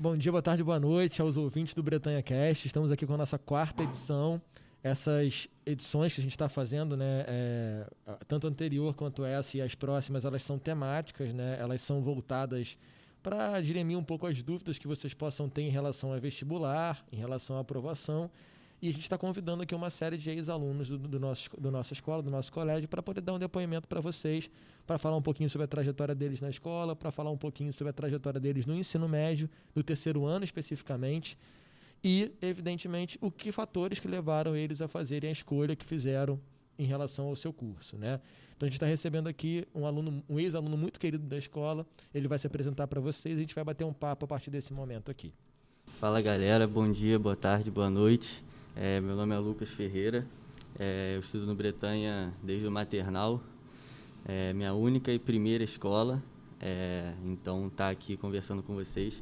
Bom 0.00 0.16
dia, 0.16 0.30
boa 0.30 0.40
tarde, 0.40 0.62
boa 0.62 0.78
noite 0.78 1.20
aos 1.20 1.36
ouvintes 1.36 1.74
do 1.74 1.82
Bretanha 1.82 2.22
Cast. 2.22 2.64
Estamos 2.64 2.92
aqui 2.92 3.04
com 3.04 3.14
a 3.14 3.16
nossa 3.16 3.36
quarta 3.36 3.82
edição. 3.82 4.40
Essas 4.80 5.48
edições 5.66 6.14
que 6.14 6.20
a 6.20 6.22
gente 6.22 6.30
está 6.30 6.48
fazendo, 6.48 6.96
né, 6.96 7.24
é, 7.26 7.86
tanto 8.28 8.46
a 8.46 8.50
anterior 8.50 8.94
quanto 8.94 9.24
essa 9.24 9.56
e 9.56 9.60
as 9.60 9.74
próximas, 9.74 10.24
elas 10.24 10.44
são 10.44 10.56
temáticas, 10.56 11.34
né, 11.34 11.56
elas 11.58 11.80
são 11.80 12.00
voltadas 12.00 12.78
para 13.24 13.60
dirimir 13.60 13.98
um 13.98 14.04
pouco 14.04 14.28
as 14.28 14.40
dúvidas 14.40 14.78
que 14.78 14.86
vocês 14.86 15.12
possam 15.14 15.48
ter 15.48 15.62
em 15.62 15.68
relação 15.68 16.12
a 16.12 16.18
vestibular, 16.20 17.04
em 17.10 17.16
relação 17.16 17.56
à 17.56 17.60
aprovação. 17.60 18.30
E 18.80 18.88
a 18.88 18.92
gente 18.92 19.02
está 19.02 19.18
convidando 19.18 19.64
aqui 19.64 19.74
uma 19.74 19.90
série 19.90 20.16
de 20.16 20.30
ex-alunos 20.30 20.88
do, 20.88 20.98
do, 20.98 21.18
nosso, 21.18 21.50
do 21.58 21.70
nossa 21.70 21.92
escola, 21.92 22.22
do 22.22 22.30
nosso 22.30 22.52
colégio, 22.52 22.88
para 22.88 23.02
poder 23.02 23.20
dar 23.20 23.34
um 23.34 23.38
depoimento 23.38 23.88
para 23.88 24.00
vocês, 24.00 24.48
para 24.86 24.98
falar 24.98 25.16
um 25.16 25.22
pouquinho 25.22 25.50
sobre 25.50 25.64
a 25.64 25.68
trajetória 25.68 26.14
deles 26.14 26.40
na 26.40 26.48
escola, 26.48 26.94
para 26.94 27.10
falar 27.10 27.30
um 27.30 27.36
pouquinho 27.36 27.72
sobre 27.72 27.90
a 27.90 27.92
trajetória 27.92 28.38
deles 28.38 28.66
no 28.66 28.76
ensino 28.76 29.08
médio, 29.08 29.50
no 29.74 29.82
terceiro 29.82 30.24
ano 30.24 30.44
especificamente, 30.44 31.36
e, 32.04 32.30
evidentemente, 32.40 33.18
o 33.20 33.32
que 33.32 33.50
fatores 33.50 33.98
que 33.98 34.06
levaram 34.06 34.54
eles 34.54 34.80
a 34.80 34.86
fazerem 34.86 35.28
a 35.30 35.32
escolha 35.32 35.74
que 35.74 35.84
fizeram 35.84 36.40
em 36.78 36.84
relação 36.84 37.26
ao 37.26 37.34
seu 37.34 37.52
curso, 37.52 37.96
né? 37.96 38.20
Então 38.56 38.66
a 38.66 38.68
gente 38.68 38.76
está 38.76 38.86
recebendo 38.86 39.28
aqui 39.28 39.66
um 39.74 39.84
aluno, 39.84 40.22
um 40.28 40.38
ex-aluno 40.38 40.76
muito 40.76 41.00
querido 41.00 41.26
da 41.26 41.36
escola. 41.36 41.84
Ele 42.14 42.28
vai 42.28 42.38
se 42.38 42.46
apresentar 42.46 42.86
para 42.86 43.00
vocês 43.00 43.34
e 43.34 43.38
a 43.38 43.40
gente 43.40 43.54
vai 43.54 43.64
bater 43.64 43.84
um 43.84 43.92
papo 43.92 44.24
a 44.24 44.28
partir 44.28 44.50
desse 44.50 44.72
momento 44.72 45.10
aqui. 45.10 45.32
Fala 45.98 46.20
galera, 46.20 46.66
bom 46.68 46.90
dia, 46.90 47.18
boa 47.18 47.36
tarde, 47.36 47.70
boa 47.70 47.90
noite. 47.90 48.47
É, 48.80 49.00
meu 49.00 49.16
nome 49.16 49.34
é 49.34 49.38
Lucas 49.38 49.68
Ferreira. 49.70 50.24
É, 50.78 51.16
eu 51.16 51.18
estudo 51.18 51.44
no 51.44 51.54
Bretanha 51.56 52.32
desde 52.40 52.64
o 52.64 52.70
maternal. 52.70 53.42
É 54.24 54.52
minha 54.52 54.72
única 54.72 55.10
e 55.12 55.18
primeira 55.18 55.64
escola. 55.64 56.22
É, 56.60 57.12
então 57.24 57.66
estar 57.66 57.86
tá 57.86 57.90
aqui 57.90 58.16
conversando 58.16 58.62
com 58.62 58.76
vocês, 58.76 59.20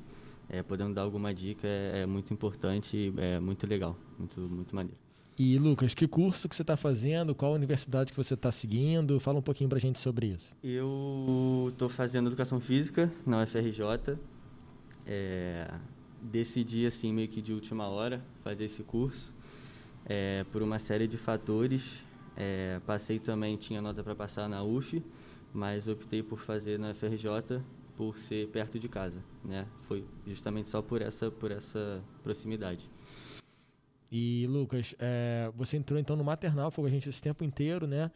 é, 0.51 0.63
podendo 0.63 0.93
dar 0.93 1.03
alguma 1.03 1.33
dica 1.33 1.67
é, 1.67 2.03
é 2.03 2.07
muito 2.07 2.35
importante 2.35 2.97
e 2.99 3.15
é 3.17 3.41
muito 3.41 3.67
legal, 3.67 3.97
muito 4.19 4.39
muito 4.41 4.77
maneiro. 4.77 4.99
E 5.39 5.59
Lucas, 5.59 5.95
que 5.95 6.07
curso 6.07 6.51
que 6.51 6.55
você 6.55 6.63
está 6.63 6.77
fazendo? 6.77 7.35
Qual 7.35 7.55
universidade 7.55 8.13
que 8.13 8.17
você 8.17 8.35
está 8.35 8.53
seguindo? 8.53 9.19
Fala 9.19 9.39
um 9.39 9.43
pouquinho 9.43 9.71
para 9.71 9.79
a 9.79 9.81
gente 9.81 9.99
sobre 9.99 10.27
isso. 10.27 10.55
Eu 10.63 11.71
estou 11.73 11.89
fazendo 11.89 12.27
Educação 12.27 12.61
Física 12.61 13.11
na 13.25 13.43
UFRJ. 13.43 14.19
É, 15.07 15.71
decidi, 16.21 16.87
assim, 16.87 17.11
meio 17.11 17.29
que 17.29 17.41
de 17.41 17.55
última 17.55 17.87
hora, 17.87 18.23
fazer 18.43 18.65
esse 18.65 18.83
curso. 18.83 19.36
É, 20.09 20.45
por 20.53 20.63
uma 20.63 20.79
série 20.79 21.07
de 21.07 21.17
fatores. 21.17 22.05
É, 22.37 22.81
passei 22.87 23.19
também, 23.19 23.57
tinha 23.57 23.83
nota 23.83 24.05
para 24.05 24.15
passar 24.15 24.49
na 24.49 24.63
UF, 24.63 25.03
mas 25.53 25.89
optei 25.89 26.23
por 26.23 26.39
fazer 26.39 26.79
na 26.79 26.91
UFRJ 26.91 27.63
por 27.97 28.19
ser 28.19 28.49
perto 28.49 28.79
de 28.79 28.89
casa, 28.89 29.23
né? 29.43 29.67
Foi 29.89 30.05
justamente 30.27 30.71
só 30.71 30.83
por 30.83 31.01
essa, 31.01 31.31
por 31.31 31.51
essa 31.51 32.03
proximidade. 32.23 32.89
E, 34.13 34.47
Lucas, 34.49 34.95
é, 34.99 35.51
você 35.57 35.77
entrou 35.77 35.99
então 35.99 36.15
no 36.15 36.23
maternal, 36.23 36.71
foi 36.71 36.85
com 36.85 36.89
a 36.89 36.91
gente 36.91 37.09
esse 37.09 37.21
tempo 37.21 37.43
inteiro, 37.43 37.87
né? 37.87 38.11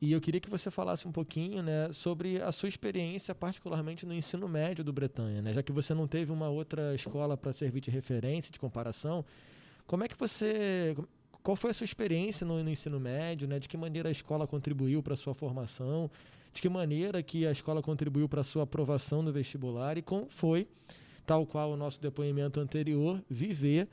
E 0.00 0.12
eu 0.12 0.20
queria 0.20 0.40
que 0.40 0.50
você 0.50 0.70
falasse 0.70 1.08
um 1.08 1.12
pouquinho 1.12 1.62
né, 1.62 1.90
sobre 1.92 2.40
a 2.40 2.52
sua 2.52 2.68
experiência, 2.68 3.34
particularmente 3.34 4.04
no 4.04 4.12
ensino 4.12 4.46
médio 4.46 4.84
do 4.84 4.92
Bretanha, 4.92 5.40
né? 5.40 5.52
Já 5.52 5.62
que 5.62 5.72
você 5.72 5.94
não 5.94 6.06
teve 6.06 6.30
uma 6.30 6.48
outra 6.48 6.94
escola 6.94 7.36
para 7.36 7.52
servir 7.52 7.80
de 7.80 7.90
referência, 7.90 8.52
de 8.52 8.60
comparação, 8.60 9.24
como 9.86 10.04
é 10.04 10.08
que 10.08 10.16
você. 10.18 10.96
Qual 11.46 11.54
foi 11.54 11.70
a 11.70 11.74
sua 11.74 11.84
experiência 11.84 12.44
no, 12.44 12.60
no 12.60 12.68
ensino 12.68 12.98
médio, 12.98 13.46
né? 13.46 13.60
De 13.60 13.68
que 13.68 13.76
maneira 13.76 14.08
a 14.08 14.10
escola 14.10 14.48
contribuiu 14.48 15.00
para 15.00 15.14
a 15.14 15.16
sua 15.16 15.32
formação? 15.32 16.10
De 16.52 16.60
que 16.60 16.68
maneira 16.68 17.22
que 17.22 17.46
a 17.46 17.52
escola 17.52 17.80
contribuiu 17.80 18.28
para 18.28 18.40
a 18.40 18.44
sua 18.44 18.64
aprovação 18.64 19.22
no 19.22 19.30
vestibular? 19.30 19.96
E 19.96 20.02
como 20.02 20.26
foi, 20.28 20.66
tal 21.24 21.46
qual 21.46 21.70
o 21.70 21.76
nosso 21.76 22.02
depoimento 22.02 22.58
anterior, 22.58 23.22
viver 23.30 23.86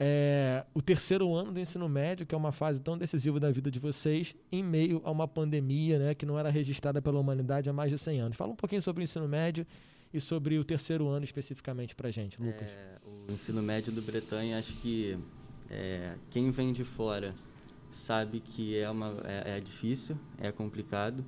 é, 0.00 0.64
o 0.72 0.80
terceiro 0.80 1.34
ano 1.34 1.52
do 1.52 1.60
ensino 1.60 1.86
médio, 1.90 2.24
que 2.24 2.34
é 2.34 2.38
uma 2.38 2.52
fase 2.52 2.80
tão 2.80 2.96
decisiva 2.96 3.38
da 3.38 3.50
vida 3.50 3.70
de 3.70 3.78
vocês, 3.78 4.34
em 4.50 4.64
meio 4.64 5.02
a 5.04 5.10
uma 5.10 5.28
pandemia 5.28 5.98
né, 5.98 6.14
que 6.14 6.24
não 6.24 6.38
era 6.38 6.48
registrada 6.48 7.02
pela 7.02 7.20
humanidade 7.20 7.68
há 7.68 7.72
mais 7.74 7.90
de 7.90 7.98
100 7.98 8.20
anos. 8.20 8.36
Fala 8.38 8.52
um 8.52 8.56
pouquinho 8.56 8.80
sobre 8.80 9.02
o 9.02 9.04
ensino 9.04 9.28
médio 9.28 9.66
e 10.10 10.22
sobre 10.22 10.58
o 10.58 10.64
terceiro 10.64 11.06
ano 11.08 11.22
especificamente 11.22 11.94
para 11.94 12.10
gente, 12.10 12.40
Lucas. 12.40 12.70
É, 12.70 12.96
o 13.28 13.30
ensino 13.30 13.62
médio 13.62 13.92
do 13.92 14.00
Bretanha, 14.00 14.58
acho 14.58 14.72
que 14.76 15.18
é, 15.70 16.14
quem 16.30 16.50
vem 16.50 16.72
de 16.72 16.84
fora 16.84 17.34
sabe 17.92 18.40
que 18.40 18.76
é, 18.76 18.88
uma, 18.90 19.16
é, 19.24 19.56
é 19.56 19.60
difícil, 19.60 20.16
é 20.38 20.50
complicado, 20.50 21.24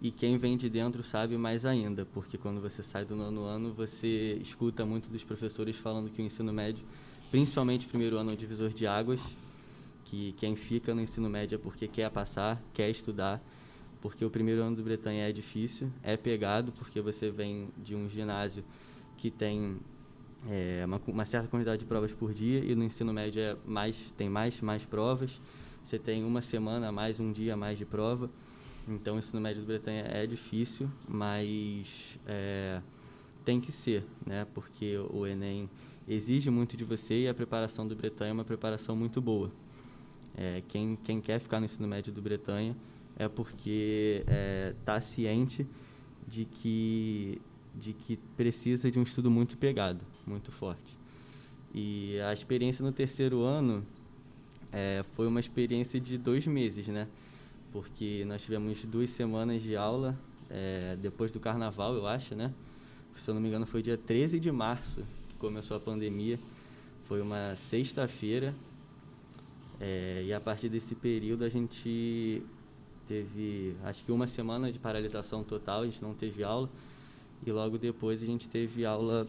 e 0.00 0.10
quem 0.10 0.38
vem 0.38 0.56
de 0.56 0.68
dentro 0.68 1.02
sabe 1.02 1.36
mais 1.36 1.66
ainda, 1.66 2.06
porque 2.06 2.38
quando 2.38 2.60
você 2.60 2.82
sai 2.82 3.04
do 3.04 3.14
nono 3.14 3.44
ano, 3.44 3.72
você 3.72 4.38
escuta 4.40 4.84
muito 4.86 5.08
dos 5.08 5.22
professores 5.22 5.76
falando 5.76 6.10
que 6.10 6.22
o 6.22 6.24
ensino 6.24 6.52
médio 6.52 6.84
principalmente 7.30 7.86
o 7.86 7.88
primeiro 7.88 8.18
ano, 8.18 8.30
é 8.30 8.32
um 8.32 8.36
divisor 8.36 8.70
de 8.70 8.86
águas, 8.86 9.20
que 10.04 10.32
quem 10.32 10.56
fica 10.56 10.94
no 10.94 11.00
ensino 11.00 11.30
médio 11.30 11.54
é 11.54 11.58
porque 11.58 11.86
quer 11.86 12.10
passar, 12.10 12.60
quer 12.74 12.90
estudar, 12.90 13.40
porque 14.00 14.24
o 14.24 14.30
primeiro 14.30 14.62
ano 14.62 14.76
do 14.76 14.82
Bretanha 14.82 15.28
é 15.28 15.32
difícil, 15.32 15.90
é 16.02 16.16
pegado, 16.16 16.72
porque 16.72 17.00
você 17.00 17.30
vem 17.30 17.68
de 17.78 17.94
um 17.94 18.08
ginásio 18.08 18.64
que 19.16 19.30
tem 19.30 19.78
é, 20.48 20.82
uma, 20.84 21.00
uma, 21.06 21.24
certa 21.24 21.48
quantidade 21.48 21.80
de 21.80 21.86
provas 21.86 22.12
por 22.12 22.32
dia 22.32 22.64
e 22.64 22.74
no 22.74 22.84
ensino 22.84 23.12
médio 23.12 23.42
é 23.42 23.56
mais, 23.66 24.12
tem 24.16 24.28
mais, 24.28 24.60
mais 24.60 24.84
provas, 24.84 25.40
você 25.84 25.98
tem 25.98 26.24
uma 26.24 26.40
semana 26.40 26.88
a 26.88 26.92
mais, 26.92 27.20
um 27.20 27.32
dia 27.32 27.54
a 27.54 27.56
mais 27.56 27.76
de 27.76 27.84
prova, 27.84 28.30
então 28.88 29.16
o 29.16 29.18
ensino 29.18 29.40
médio 29.40 29.62
do 29.62 29.66
Bretanha 29.66 30.04
é 30.08 30.26
difícil, 30.26 30.88
mas 31.06 32.18
é, 32.26 32.80
tem 33.44 33.60
que 33.60 33.70
ser, 33.70 34.04
né? 34.26 34.46
porque 34.54 34.96
o 35.10 35.26
Enem 35.26 35.68
exige 36.08 36.50
muito 36.50 36.76
de 36.76 36.84
você 36.84 37.22
e 37.22 37.28
a 37.28 37.34
preparação 37.34 37.86
do 37.86 37.94
Bretanha 37.94 38.30
é 38.30 38.32
uma 38.32 38.44
preparação 38.44 38.96
muito 38.96 39.20
boa. 39.20 39.50
É, 40.36 40.62
quem, 40.68 40.96
quem 40.96 41.20
quer 41.20 41.38
ficar 41.40 41.60
no 41.60 41.66
ensino 41.66 41.86
médio 41.86 42.12
do 42.12 42.22
Bretanha 42.22 42.76
é 43.16 43.28
porque 43.28 44.22
está 44.22 44.32
é, 44.32 44.74
tá 44.84 45.00
ciente 45.00 45.66
de 46.26 46.44
que, 46.44 47.40
de 47.74 47.92
que 47.92 48.16
precisa 48.36 48.90
de 48.90 48.98
um 48.98 49.02
estudo 49.02 49.30
muito 49.30 49.56
pegado, 49.56 50.00
muito 50.26 50.50
forte. 50.52 50.98
E 51.74 52.18
a 52.20 52.32
experiência 52.32 52.84
no 52.84 52.92
terceiro 52.92 53.42
ano 53.42 53.84
é, 54.72 55.04
foi 55.14 55.26
uma 55.26 55.40
experiência 55.40 56.00
de 56.00 56.18
dois 56.18 56.46
meses, 56.46 56.88
né? 56.88 57.06
Porque 57.72 58.24
nós 58.26 58.42
tivemos 58.42 58.84
duas 58.84 59.10
semanas 59.10 59.62
de 59.62 59.76
aula 59.76 60.18
é, 60.48 60.96
depois 61.00 61.30
do 61.30 61.38
carnaval, 61.38 61.94
eu 61.94 62.06
acho, 62.06 62.34
né? 62.34 62.52
Se 63.14 63.28
eu 63.28 63.34
não 63.34 63.40
me 63.40 63.48
engano, 63.48 63.66
foi 63.66 63.82
dia 63.82 63.98
13 63.98 64.40
de 64.40 64.50
março 64.50 65.04
começou 65.40 65.76
a 65.76 65.80
pandemia. 65.80 66.38
Foi 67.08 67.20
uma 67.20 67.56
sexta-feira. 67.56 68.54
É, 69.80 70.22
e 70.26 70.32
a 70.32 70.40
partir 70.40 70.68
desse 70.68 70.94
período 70.94 71.42
a 71.42 71.48
gente 71.48 72.42
teve, 73.08 73.74
acho 73.82 74.04
que 74.04 74.12
uma 74.12 74.26
semana 74.26 74.70
de 74.70 74.78
paralisação 74.78 75.42
total, 75.42 75.80
a 75.80 75.86
gente 75.86 76.02
não 76.02 76.14
teve 76.14 76.44
aula. 76.44 76.68
E 77.44 77.50
logo 77.50 77.78
depois 77.78 78.22
a 78.22 78.26
gente 78.26 78.48
teve 78.48 78.84
aula 78.84 79.26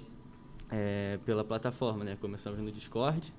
é, 0.69 1.17
pela 1.25 1.44
plataforma, 1.44 2.03
né? 2.03 2.17
Começamos 2.19 2.59
no 2.59 2.72
Discord. 2.72 3.33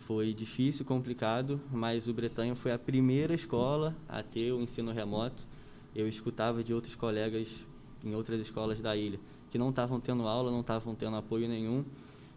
Foi 0.00 0.32
difícil, 0.32 0.84
complicado, 0.84 1.60
mas 1.70 2.08
o 2.08 2.12
Bretanha 2.12 2.54
foi 2.54 2.72
a 2.72 2.78
primeira 2.78 3.34
escola 3.34 3.94
a 4.08 4.22
ter 4.22 4.52
o 4.52 4.60
ensino 4.60 4.92
remoto. 4.92 5.46
Eu 5.94 6.08
escutava 6.08 6.64
de 6.64 6.72
outros 6.72 6.94
colegas 6.94 7.64
em 8.02 8.14
outras 8.14 8.40
escolas 8.40 8.80
da 8.80 8.96
ilha 8.96 9.20
que 9.50 9.58
não 9.58 9.68
estavam 9.68 10.00
tendo 10.00 10.26
aula, 10.26 10.50
não 10.50 10.62
estavam 10.62 10.94
tendo 10.94 11.14
apoio 11.14 11.46
nenhum. 11.46 11.84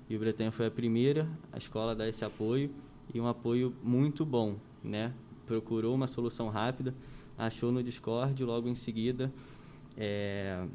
E 0.09 0.16
o 0.16 0.19
Bretanha 0.19 0.51
foi 0.51 0.67
a 0.67 0.72
primeira 0.72 1.27
a 1.51 1.57
escola 1.57 1.93
a 1.93 1.95
dar 1.95 2.07
esse 2.07 2.23
apoio 2.23 2.69
e 3.13 3.19
um 3.19 3.27
apoio 3.27 3.73
muito 3.81 4.25
bom, 4.25 4.57
né? 4.83 5.13
Procurou 5.47 5.95
uma 5.95 6.07
solução 6.07 6.49
rápida, 6.49 6.93
achou 7.37 7.72
no 7.72 7.81
Discord, 7.81 8.43
logo 8.43 8.67
em 8.67 8.75
seguida 8.75 9.31
é, 9.97 10.66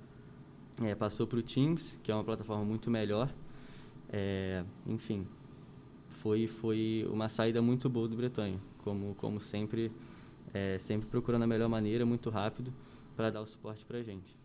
é, 0.81 0.95
passou 0.95 1.27
para 1.27 1.39
o 1.39 1.43
Teams, 1.43 1.97
que 2.03 2.11
é 2.11 2.15
uma 2.15 2.25
plataforma 2.25 2.65
muito 2.65 2.91
melhor. 2.91 3.33
É, 4.13 4.65
enfim, 4.87 5.27
foi, 6.09 6.47
foi 6.47 7.07
uma 7.11 7.29
saída 7.29 7.63
muito 7.63 7.89
boa 7.89 8.09
do 8.09 8.17
Bretanha, 8.17 8.59
como, 8.79 9.15
como 9.17 9.41
sempre, 9.41 9.91
é, 10.53 10.79
sempre 10.79 11.09
procurando 11.09 11.43
a 11.43 11.47
melhor 11.47 11.69
maneira, 11.69 12.05
muito 12.05 12.31
rápido, 12.31 12.73
para 13.17 13.31
dar 13.31 13.41
o 13.41 13.47
suporte 13.47 13.85
para 13.85 13.99
a 13.99 14.03
gente. 14.03 14.37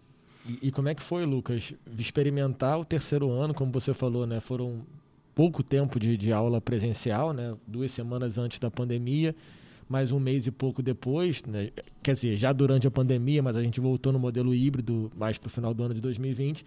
E, 0.48 0.68
e, 0.68 0.72
como 0.72 0.88
é 0.88 0.96
que 0.96 1.02
foi, 1.02 1.26
Lucas, 1.26 1.74
experimentar 1.98 2.80
o 2.80 2.86
terceiro 2.86 3.32
ano, 3.32 3.54
como 3.54 3.72
você 3.72 3.94
falou, 3.94 4.28
né? 4.28 4.40
Foram 4.40 4.86
pouco 5.34 5.64
tempo 5.64 6.00
de, 6.00 6.16
de 6.16 6.32
aula 6.32 6.62
presencial, 6.62 7.34
né? 7.34 7.56
Duas 7.66 7.92
semanas 7.92 8.38
antes 8.38 8.60
da 8.60 8.70
pandemia, 8.70 9.36
mais 9.88 10.12
um 10.12 10.20
mês 10.20 10.48
e 10.48 10.52
pouco 10.52 10.82
depois, 10.82 11.44
né? 11.44 11.70
Quer 12.02 12.14
dizer, 12.14 12.36
já 12.36 12.52
durante 12.52 12.88
a 12.88 12.92
pandemia, 12.92 13.42
mas 13.42 13.56
a 13.56 13.62
gente 13.62 13.80
voltou 13.80 14.12
no 14.12 14.20
modelo 14.20 14.54
híbrido 14.54 15.12
mais 15.16 15.38
para 15.38 15.48
o 15.48 15.50
final 15.50 15.74
do 15.74 15.84
ano 15.84 15.94
de 15.94 16.02
2020. 16.02 16.66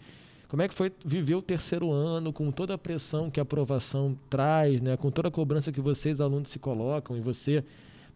Como 0.49 0.63
é 0.63 0.69
que 0.69 0.75
foi 0.75 0.91
viver 1.05 1.35
o 1.35 1.43
terceiro 1.43 1.93
ano 1.93 2.33
com 2.33 2.51
toda 2.51 2.75
a 2.75 2.79
pressão 2.79 3.31
que 3.31 3.39
a 3.39 3.43
aprovação 3.43 4.17
traz, 4.31 4.81
né? 4.81 4.97
Com 4.97 5.11
toda 5.11 5.29
a 5.29 5.31
cobrança 5.31 5.71
que 5.71 5.81
vocês, 5.81 6.21
alunos, 6.21 6.49
se 6.49 6.59
colocam 6.59 7.17
e 7.17 7.21
você, 7.21 7.63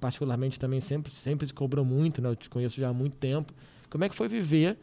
particularmente, 0.01 0.59
também 0.59 0.81
sempre, 0.81 1.13
sempre 1.13 1.47
se 1.47 1.53
cobrou 1.53 1.85
muito, 1.85 2.23
né? 2.23 2.31
Eu 2.31 2.37
te 2.37 2.49
conheço 2.49 2.81
já 2.81 2.89
há 2.89 2.93
muito 2.93 3.17
tempo. 3.17 3.53
Como 3.91 4.05
é 4.05 4.09
que 4.09 4.15
foi 4.15 4.29
viver 4.29 4.79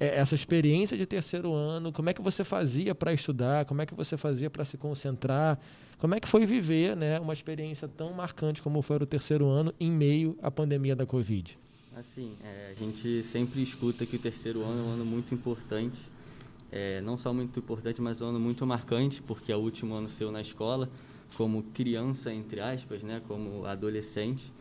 é, 0.00 0.18
essa 0.18 0.34
experiência 0.34 0.96
de 0.96 1.06
terceiro 1.06 1.52
ano, 1.52 1.92
como 1.92 2.08
é 2.08 2.12
que 2.12 2.22
você 2.22 2.44
fazia 2.44 2.94
para 2.94 3.12
estudar, 3.12 3.64
como 3.64 3.82
é 3.82 3.86
que 3.86 3.94
você 3.94 4.16
fazia 4.16 4.48
para 4.48 4.64
se 4.64 4.76
concentrar, 4.76 5.58
como 5.98 6.14
é 6.14 6.20
que 6.20 6.28
foi 6.28 6.46
viver 6.46 6.96
né, 6.96 7.18
uma 7.18 7.32
experiência 7.32 7.88
tão 7.88 8.12
marcante 8.12 8.62
como 8.62 8.80
foi 8.82 8.96
o 8.96 9.06
terceiro 9.06 9.48
ano 9.48 9.74
em 9.80 9.90
meio 9.90 10.38
à 10.40 10.50
pandemia 10.50 10.94
da 10.94 11.04
Covid? 11.04 11.58
Assim, 11.96 12.36
é, 12.44 12.70
a 12.70 12.74
gente 12.74 13.24
sempre 13.24 13.60
escuta 13.60 14.06
que 14.06 14.14
o 14.14 14.18
terceiro 14.20 14.62
ano 14.62 14.80
é 14.80 14.82
um 14.84 14.90
ano 14.90 15.04
muito 15.04 15.34
importante, 15.34 15.98
é, 16.70 17.00
não 17.00 17.18
só 17.18 17.32
muito 17.32 17.58
importante, 17.58 18.00
mas 18.00 18.20
um 18.20 18.28
ano 18.28 18.38
muito 18.38 18.64
marcante, 18.64 19.20
porque 19.20 19.50
é 19.50 19.56
o 19.56 19.58
último 19.58 19.94
ano 19.94 20.08
seu 20.08 20.30
na 20.30 20.40
escola, 20.40 20.88
como 21.36 21.62
criança, 21.74 22.32
entre 22.32 22.60
aspas, 22.60 23.02
né, 23.02 23.20
como 23.26 23.66
adolescente. 23.66 24.52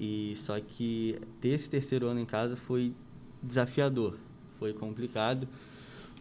E 0.00 0.34
só 0.44 0.58
que 0.58 1.20
ter 1.40 1.50
esse 1.50 1.70
terceiro 1.70 2.08
ano 2.08 2.18
em 2.18 2.26
casa 2.26 2.56
foi 2.56 2.92
desafiador, 3.40 4.18
foi 4.58 4.72
complicado, 4.72 5.48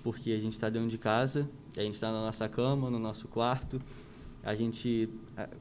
porque 0.03 0.31
a 0.31 0.39
gente 0.39 0.53
está 0.53 0.69
dentro 0.69 0.89
de 0.89 0.97
casa, 0.97 1.49
a 1.75 1.81
gente 1.81 1.95
está 1.95 2.11
na 2.11 2.21
nossa 2.21 2.47
cama, 2.49 2.89
no 2.89 2.99
nosso 2.99 3.27
quarto, 3.27 3.81
a 4.43 4.53
gente, 4.55 5.09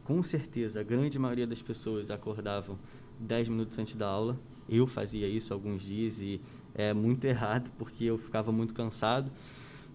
com 0.05 0.23
certeza, 0.23 0.81
a 0.81 0.83
grande 0.83 1.19
maioria 1.19 1.47
das 1.47 1.63
pessoas 1.63 2.11
acordavam 2.11 2.77
10 3.21 3.49
minutos 3.49 3.79
antes 3.79 3.95
da 3.95 4.09
aula. 4.09 4.37
Eu 4.69 4.87
fazia 4.89 5.29
isso 5.29 5.55
alguns 5.55 5.83
dias 5.83 6.21
e 6.21 6.41
é 6.75 6.93
muito 6.93 7.25
errado, 7.25 7.71
porque 7.79 8.05
eu 8.05 8.19
ficava 8.19 8.51
muito 8.51 8.75
cansado, 8.75 9.31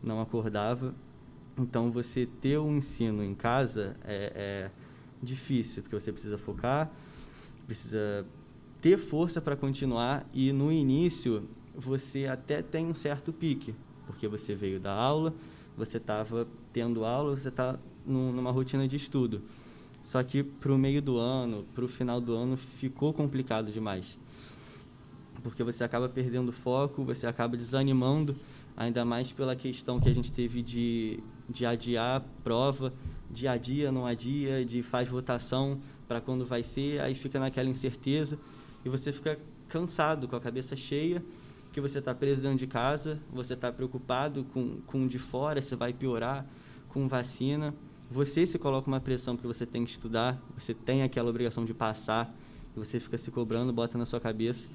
não 0.01 0.21
acordava. 0.21 0.95
Então, 1.57 1.91
você 1.91 2.27
ter 2.39 2.57
o 2.57 2.65
um 2.65 2.77
ensino 2.77 3.23
em 3.23 3.35
casa 3.35 3.97
é, 4.05 4.31
é 4.35 4.71
difícil, 5.21 5.81
porque 5.81 5.99
você 5.99 6.11
precisa 6.11 6.37
focar, 6.37 6.89
precisa 7.65 8.25
ter 8.81 8.97
força 8.97 9.41
para 9.41 9.55
continuar 9.55 10.25
e 10.33 10.53
no 10.53 10.71
início 10.71 11.49
você 11.77 12.25
até 12.25 12.63
tem 12.63 12.87
um 12.87 12.95
certo 12.95 13.31
pique, 13.31 13.75
porque 14.07 14.27
você 14.27 14.55
veio 14.55 14.79
da 14.79 14.91
aula, 14.91 15.33
você 15.77 15.97
estava 15.97 16.47
tendo 16.73 17.05
aula, 17.05 17.37
você 17.37 17.49
está 17.49 17.77
numa 18.03 18.51
rotina 18.51 18.87
de 18.87 18.95
estudo. 18.95 19.43
Só 20.01 20.23
que 20.23 20.41
para 20.41 20.73
o 20.73 20.77
meio 20.77 21.01
do 21.01 21.19
ano, 21.19 21.65
para 21.75 21.85
o 21.85 21.87
final 21.87 22.19
do 22.19 22.33
ano, 22.33 22.57
ficou 22.57 23.13
complicado 23.13 23.71
demais. 23.71 24.17
Porque 25.43 25.63
você 25.63 25.83
acaba 25.83 26.09
perdendo 26.09 26.51
foco, 26.51 27.03
você 27.03 27.27
acaba 27.27 27.55
desanimando, 27.55 28.35
ainda 28.75 29.05
mais 29.05 29.31
pela 29.31 29.55
questão 29.55 29.99
que 29.99 30.09
a 30.09 30.15
gente 30.15 30.31
teve 30.31 30.63
de, 30.63 31.19
de 31.47 31.65
adiar 31.65 32.25
prova, 32.43 32.91
de 33.29 33.47
adia, 33.47 33.91
não 33.91 34.07
adia, 34.07 34.65
de 34.65 34.81
faz 34.81 35.07
votação 35.07 35.79
para 36.07 36.21
quando 36.21 36.45
vai 36.45 36.63
ser, 36.63 37.01
aí 37.01 37.13
fica 37.13 37.39
naquela 37.39 37.69
incerteza 37.69 38.39
e 38.83 38.89
você 38.89 39.11
fica 39.11 39.37
cansado, 39.67 40.27
com 40.27 40.35
a 40.35 40.39
cabeça 40.39 40.75
cheia 40.75 41.21
que 41.77 41.81
você 41.81 41.99
está 41.99 42.15
preso 42.15 42.41
dentro 42.41 42.57
de 42.57 42.65
casa, 42.65 43.19
você 43.31 43.53
está 43.53 43.71
preocupado 43.71 44.43
com, 44.45 44.81
com 44.87 45.05
de 45.05 45.19
fora, 45.19 45.61
se 45.61 45.75
vai 45.75 45.93
piorar 45.93 46.43
com 46.89 47.07
vacina. 47.07 47.71
Você 48.09 48.47
se 48.47 48.57
coloca 48.57 48.87
uma 48.87 48.99
pressão 48.99 49.35
porque 49.35 49.47
você 49.47 49.63
tem 49.63 49.85
que 49.85 49.91
estudar, 49.91 50.41
você 50.57 50.73
tem 50.73 51.03
aquela 51.03 51.29
obrigação 51.29 51.63
de 51.65 51.75
passar, 51.75 52.33
e 52.75 52.79
você 52.79 52.99
fica 52.99 53.15
se 53.15 53.29
cobrando, 53.29 53.71
bota 53.71 53.95
na 53.95 54.07
sua 54.07 54.19
cabeça. 54.19 54.67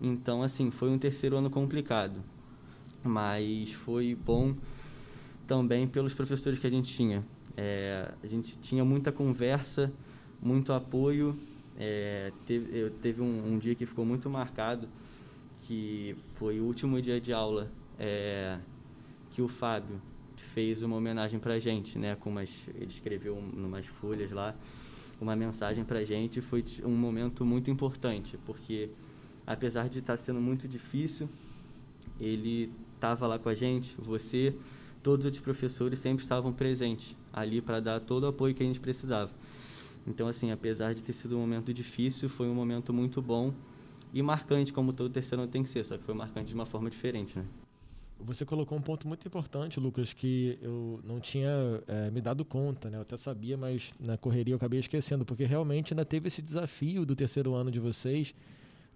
Então, 0.00 0.40
assim, 0.40 0.70
foi 0.70 0.88
um 0.90 0.96
terceiro 0.96 1.36
ano 1.36 1.50
complicado, 1.50 2.22
mas 3.02 3.72
foi 3.72 4.14
bom 4.14 4.54
também 5.44 5.88
pelos 5.88 6.14
professores 6.14 6.60
que 6.60 6.68
a 6.68 6.70
gente 6.70 6.94
tinha. 6.94 7.24
É, 7.56 8.12
a 8.22 8.26
gente 8.28 8.56
tinha 8.58 8.84
muita 8.84 9.10
conversa, 9.10 9.92
muito 10.40 10.72
apoio. 10.72 11.36
É, 11.76 12.30
teve, 12.46 12.78
eu, 12.78 12.90
teve 13.02 13.20
um, 13.20 13.54
um 13.54 13.58
dia 13.58 13.74
que 13.74 13.84
ficou 13.84 14.04
muito 14.04 14.30
marcado, 14.30 14.88
que 15.68 16.16
foi 16.36 16.58
o 16.60 16.64
último 16.64 17.00
dia 17.02 17.20
de 17.20 17.30
aula 17.30 17.70
é, 17.98 18.58
que 19.32 19.42
o 19.42 19.46
Fábio 19.46 20.00
fez 20.54 20.82
uma 20.82 20.96
homenagem 20.96 21.38
para 21.38 21.58
gente, 21.58 21.98
né? 21.98 22.16
Com 22.16 22.30
umas, 22.30 22.66
ele 22.74 22.86
escreveu 22.86 23.36
um, 23.36 23.66
umas 23.66 23.84
folhas 23.84 24.32
lá 24.32 24.56
uma 25.20 25.36
mensagem 25.36 25.84
para 25.84 26.02
gente. 26.04 26.40
Foi 26.40 26.64
um 26.82 26.96
momento 26.96 27.44
muito 27.44 27.70
importante, 27.70 28.38
porque 28.46 28.88
apesar 29.46 29.90
de 29.90 29.98
estar 29.98 30.16
tá 30.16 30.22
sendo 30.24 30.40
muito 30.40 30.66
difícil, 30.66 31.28
ele 32.18 32.72
estava 32.94 33.26
lá 33.26 33.38
com 33.38 33.50
a 33.50 33.54
gente, 33.54 33.94
você, 33.98 34.54
todos 35.02 35.26
os 35.26 35.38
professores 35.38 35.98
sempre 35.98 36.22
estavam 36.22 36.50
presentes 36.50 37.14
ali 37.30 37.60
para 37.60 37.78
dar 37.78 38.00
todo 38.00 38.24
o 38.24 38.28
apoio 38.28 38.54
que 38.54 38.62
a 38.62 38.66
gente 38.66 38.80
precisava. 38.80 39.30
Então, 40.06 40.28
assim, 40.28 40.50
apesar 40.50 40.94
de 40.94 41.02
ter 41.02 41.12
sido 41.12 41.36
um 41.36 41.40
momento 41.40 41.74
difícil, 41.74 42.30
foi 42.30 42.48
um 42.48 42.54
momento 42.54 42.90
muito 42.90 43.20
bom 43.20 43.52
e 44.12 44.22
marcante, 44.22 44.72
como 44.72 44.92
todo 44.92 45.10
terceiro 45.10 45.42
ano 45.42 45.50
tem 45.50 45.62
que 45.62 45.68
ser, 45.68 45.84
só 45.84 45.96
que 45.96 46.04
foi 46.04 46.14
marcante 46.14 46.48
de 46.48 46.54
uma 46.54 46.66
forma 46.66 46.88
diferente, 46.90 47.38
né? 47.38 47.44
Você 48.20 48.44
colocou 48.44 48.76
um 48.76 48.80
ponto 48.80 49.06
muito 49.06 49.26
importante, 49.28 49.78
Lucas, 49.78 50.12
que 50.12 50.58
eu 50.60 51.00
não 51.04 51.20
tinha 51.20 51.50
é, 51.86 52.10
me 52.10 52.20
dado 52.20 52.44
conta, 52.44 52.90
né? 52.90 52.96
Eu 52.96 53.02
até 53.02 53.16
sabia, 53.16 53.56
mas 53.56 53.94
na 54.00 54.16
correria 54.16 54.54
eu 54.54 54.56
acabei 54.56 54.80
esquecendo, 54.80 55.24
porque 55.24 55.44
realmente 55.44 55.92
ainda 55.92 56.04
teve 56.04 56.26
esse 56.26 56.42
desafio 56.42 57.06
do 57.06 57.14
terceiro 57.14 57.54
ano 57.54 57.70
de 57.70 57.78
vocês, 57.78 58.34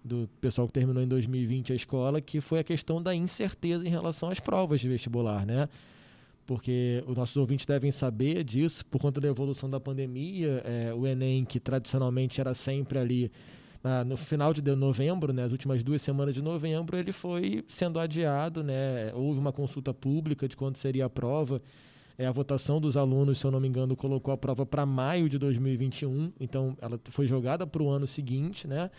do 0.03 0.29
pessoal 0.41 0.67
que 0.67 0.73
terminou 0.73 1.01
em 1.01 1.07
2020 1.07 1.71
a 1.71 1.75
escola, 1.75 2.19
que 2.19 2.41
foi 2.41 2.59
a 2.59 2.63
questão 2.63 3.01
da 3.01 3.15
incerteza 3.15 3.87
em 3.87 3.89
relação 3.89 4.29
às 4.29 4.41
provas 4.41 4.81
de 4.81 4.89
vestibular, 4.89 5.45
né? 5.45 5.69
Porque 6.45 7.01
os 7.07 7.15
nossos 7.15 7.37
ouvintes 7.37 7.65
devem 7.65 7.91
saber 7.91 8.43
disso, 8.43 8.85
por 8.87 8.99
conta 8.99 9.21
da 9.21 9.29
evolução 9.29 9.69
da 9.69 9.79
pandemia, 9.79 10.61
é, 10.65 10.93
o 10.93 11.07
Enem, 11.07 11.45
que 11.45 11.61
tradicionalmente 11.61 12.41
era 12.41 12.53
sempre 12.53 12.99
ali 12.99 13.31
ah, 13.83 14.03
no 14.03 14.15
final 14.15 14.53
de 14.53 14.61
novembro, 14.61 15.33
né, 15.33 15.43
as 15.43 15.51
últimas 15.51 15.83
duas 15.83 16.01
semanas 16.01 16.33
de 16.33 16.41
novembro, 16.41 16.97
ele 16.97 17.11
foi 17.11 17.65
sendo 17.67 17.99
adiado, 17.99 18.63
né, 18.63 19.11
houve 19.13 19.37
uma 19.37 19.51
consulta 19.51 19.93
pública 19.93 20.47
de 20.47 20.55
quando 20.55 20.77
seria 20.77 21.05
a 21.05 21.09
prova. 21.09 21.61
É, 22.17 22.27
a 22.27 22.31
votação 22.31 22.79
dos 22.79 22.95
alunos, 22.95 23.39
se 23.39 23.45
eu 23.45 23.51
não 23.51 23.59
me 23.59 23.67
engano, 23.67 23.95
colocou 23.95 24.31
a 24.33 24.37
prova 24.37 24.65
para 24.65 24.85
maio 24.85 25.27
de 25.27 25.39
2021, 25.39 26.31
então 26.39 26.77
ela 26.79 26.99
foi 27.09 27.25
jogada 27.25 27.65
para 27.65 27.81
o 27.81 27.89
ano 27.89 28.05
seguinte, 28.05 28.67
né? 28.67 28.91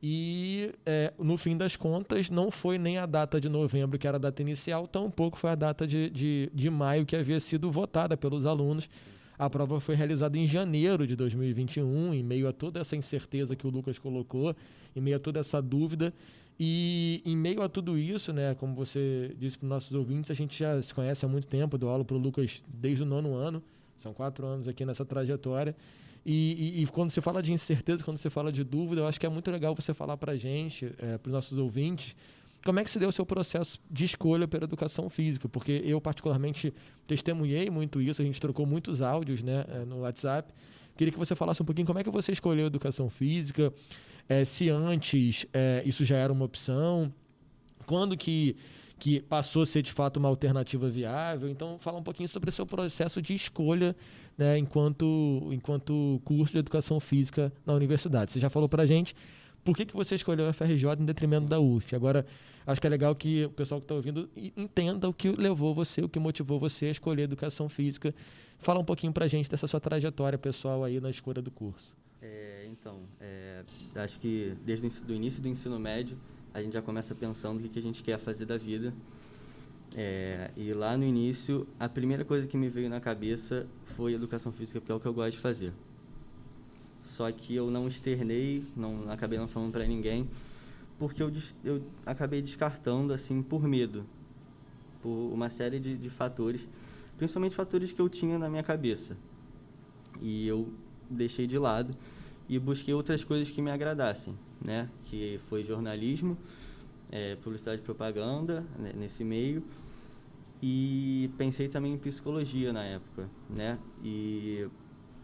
E 0.00 0.70
é, 0.86 1.12
no 1.18 1.36
fim 1.36 1.56
das 1.56 1.76
contas, 1.76 2.30
não 2.30 2.50
foi 2.50 2.78
nem 2.78 2.96
a 2.98 3.06
data 3.06 3.40
de 3.40 3.48
novembro, 3.48 3.98
que 3.98 4.06
era 4.06 4.18
a 4.18 4.20
data 4.20 4.40
inicial, 4.40 4.86
tampouco 4.86 5.36
foi 5.36 5.50
a 5.50 5.54
data 5.54 5.86
de, 5.86 6.10
de, 6.10 6.50
de 6.54 6.70
maio 6.70 7.04
que 7.04 7.16
havia 7.16 7.40
sido 7.40 7.70
votada 7.72 8.16
pelos 8.16 8.46
alunos. 8.46 8.88
A 9.38 9.50
prova 9.50 9.80
foi 9.80 9.94
realizada 9.94 10.38
em 10.38 10.46
janeiro 10.46 11.06
de 11.06 11.16
2021, 11.16 12.14
em 12.14 12.22
meio 12.22 12.48
a 12.48 12.52
toda 12.52 12.80
essa 12.80 12.94
incerteza 12.94 13.56
que 13.56 13.66
o 13.66 13.70
Lucas 13.70 13.98
colocou, 13.98 14.54
em 14.94 15.00
meio 15.00 15.16
a 15.16 15.20
toda 15.20 15.40
essa 15.40 15.60
dúvida. 15.60 16.12
E 16.58 17.20
em 17.24 17.36
meio 17.36 17.62
a 17.62 17.68
tudo 17.68 17.98
isso, 17.98 18.32
né, 18.32 18.54
como 18.54 18.74
você 18.76 19.34
disse 19.36 19.58
para 19.58 19.66
os 19.66 19.70
nossos 19.70 19.92
ouvintes, 19.92 20.30
a 20.30 20.34
gente 20.34 20.56
já 20.56 20.80
se 20.80 20.94
conhece 20.94 21.24
há 21.24 21.28
muito 21.28 21.48
tempo, 21.48 21.76
dou 21.76 21.90
aula 21.90 22.04
para 22.04 22.16
o 22.16 22.18
Lucas 22.18 22.62
desde 22.68 23.02
o 23.02 23.06
nono 23.06 23.34
ano, 23.34 23.60
são 23.98 24.14
quatro 24.14 24.46
anos 24.46 24.68
aqui 24.68 24.84
nessa 24.84 25.04
trajetória. 25.04 25.74
E, 26.24 26.76
e, 26.78 26.82
e, 26.82 26.86
quando 26.86 27.10
você 27.10 27.20
fala 27.20 27.42
de 27.42 27.52
incerteza, 27.52 28.02
quando 28.02 28.16
você 28.16 28.30
fala 28.30 28.50
de 28.50 28.64
dúvida, 28.64 29.02
eu 29.02 29.06
acho 29.06 29.20
que 29.20 29.26
é 29.26 29.28
muito 29.28 29.50
legal 29.50 29.74
você 29.74 29.92
falar 29.92 30.16
para 30.16 30.32
a 30.32 30.36
gente, 30.36 30.86
é, 30.98 31.18
para 31.18 31.28
os 31.28 31.32
nossos 31.32 31.58
ouvintes, 31.58 32.16
como 32.64 32.80
é 32.80 32.84
que 32.84 32.90
se 32.90 32.98
deu 32.98 33.10
o 33.10 33.12
seu 33.12 33.26
processo 33.26 33.78
de 33.90 34.04
escolha 34.04 34.48
pela 34.48 34.64
educação 34.64 35.10
física? 35.10 35.48
Porque 35.48 35.82
eu, 35.84 36.00
particularmente, 36.00 36.72
testemunhei 37.06 37.68
muito 37.68 38.00
isso, 38.00 38.22
a 38.22 38.24
gente 38.24 38.40
trocou 38.40 38.64
muitos 38.64 39.02
áudios 39.02 39.42
né, 39.42 39.64
eh, 39.68 39.84
no 39.84 40.00
WhatsApp. 40.00 40.52
Queria 40.96 41.12
que 41.12 41.18
você 41.18 41.34
falasse 41.34 41.60
um 41.60 41.64
pouquinho 41.64 41.86
como 41.86 41.98
é 41.98 42.04
que 42.04 42.10
você 42.10 42.32
escolheu 42.32 42.66
educação 42.66 43.10
física, 43.10 43.72
é, 44.28 44.44
se 44.44 44.70
antes 44.70 45.44
é, 45.52 45.82
isso 45.84 46.04
já 46.04 46.16
era 46.16 46.32
uma 46.32 46.46
opção, 46.46 47.12
quando 47.84 48.16
que, 48.16 48.56
que 48.98 49.20
passou 49.20 49.62
a 49.62 49.66
ser 49.66 49.82
de 49.82 49.92
fato 49.92 50.16
uma 50.16 50.28
alternativa 50.28 50.88
viável. 50.88 51.50
Então, 51.50 51.78
fala 51.78 51.98
um 51.98 52.02
pouquinho 52.02 52.28
sobre 52.28 52.48
o 52.48 52.52
seu 52.52 52.64
processo 52.64 53.20
de 53.20 53.34
escolha 53.34 53.94
né, 54.38 54.56
enquanto, 54.56 55.50
enquanto 55.52 56.18
curso 56.24 56.54
de 56.54 56.60
educação 56.60 56.98
física 56.98 57.52
na 57.66 57.74
universidade. 57.74 58.32
Você 58.32 58.40
já 58.40 58.48
falou 58.48 58.68
para 58.68 58.86
gente 58.86 59.14
por 59.64 59.74
que, 59.76 59.86
que 59.86 59.94
você 59.94 60.14
escolheu 60.14 60.46
a 60.46 60.52
FRJ 60.52 61.00
em 61.00 61.04
detrimento 61.04 61.46
da 61.46 61.58
UF. 61.58 61.96
Agora, 61.96 62.26
acho 62.66 62.80
que 62.80 62.86
é 62.86 62.90
legal 62.90 63.14
que 63.14 63.46
o 63.46 63.50
pessoal 63.50 63.80
que 63.80 63.84
está 63.84 63.94
ouvindo 63.94 64.28
entenda 64.56 65.08
o 65.08 65.14
que 65.14 65.30
levou 65.30 65.74
você, 65.74 66.02
o 66.02 66.08
que 66.08 66.18
motivou 66.18 66.60
você 66.60 66.86
a 66.86 66.90
escolher 66.90 67.22
educação 67.22 67.68
física. 67.68 68.14
Fala 68.58 68.80
um 68.80 68.84
pouquinho 68.84 69.12
para 69.12 69.24
a 69.24 69.28
gente 69.28 69.50
dessa 69.50 69.66
sua 69.66 69.80
trajetória 69.80 70.38
pessoal 70.38 70.84
aí 70.84 71.00
na 71.00 71.10
escolha 71.10 71.40
do 71.40 71.50
curso. 71.50 71.94
É, 72.20 72.66
então, 72.70 73.00
é, 73.20 73.64
acho 73.96 74.18
que 74.18 74.54
desde 74.64 74.86
o 74.86 75.14
início 75.14 75.42
do 75.42 75.48
ensino 75.48 75.78
médio, 75.78 76.16
a 76.52 76.62
gente 76.62 76.72
já 76.72 76.82
começa 76.82 77.14
pensando 77.14 77.58
o 77.58 77.62
que, 77.62 77.68
que 77.68 77.78
a 77.78 77.82
gente 77.82 78.02
quer 78.02 78.18
fazer 78.18 78.46
da 78.46 78.56
vida. 78.56 78.94
É, 79.96 80.50
e 80.56 80.72
lá 80.72 80.96
no 80.96 81.04
início, 81.04 81.66
a 81.78 81.88
primeira 81.88 82.24
coisa 82.24 82.46
que 82.46 82.56
me 82.56 82.68
veio 82.68 82.88
na 82.88 83.00
cabeça 83.00 83.66
foi 83.96 84.14
educação 84.14 84.52
física, 84.52 84.80
porque 84.80 84.90
é 84.90 84.94
o 84.94 85.00
que 85.00 85.06
eu 85.06 85.14
gosto 85.14 85.36
de 85.36 85.38
fazer. 85.38 85.72
Só 87.04 87.30
que 87.30 87.54
eu 87.54 87.70
não 87.70 87.86
externei, 87.86 88.64
não 88.76 89.10
acabei 89.10 89.38
não 89.38 89.46
falando 89.46 89.72
para 89.72 89.86
ninguém, 89.86 90.28
porque 90.98 91.22
eu, 91.22 91.30
eu 91.64 91.82
acabei 92.04 92.40
descartando 92.40 93.12
assim 93.12 93.42
por 93.42 93.62
medo, 93.62 94.04
por 95.02 95.32
uma 95.32 95.50
série 95.50 95.78
de, 95.78 95.96
de 95.96 96.10
fatores, 96.10 96.66
principalmente 97.16 97.54
fatores 97.54 97.92
que 97.92 98.00
eu 98.00 98.08
tinha 98.08 98.38
na 98.38 98.48
minha 98.48 98.62
cabeça. 98.62 99.16
E 100.20 100.46
eu 100.48 100.72
deixei 101.08 101.46
de 101.46 101.58
lado 101.58 101.94
e 102.48 102.58
busquei 102.58 102.94
outras 102.94 103.22
coisas 103.22 103.50
que 103.50 103.60
me 103.60 103.70
agradassem, 103.70 104.34
né? 104.60 104.88
Que 105.04 105.38
foi 105.48 105.62
jornalismo, 105.62 106.36
é, 107.12 107.36
publicidade 107.36 107.82
e 107.82 107.84
propaganda 107.84 108.64
né, 108.78 108.92
nesse 108.96 109.22
meio 109.22 109.62
e 110.62 111.30
pensei 111.36 111.68
também 111.68 111.92
em 111.92 111.98
psicologia 111.98 112.72
na 112.72 112.82
época, 112.82 113.28
né? 113.50 113.78
E 114.02 114.66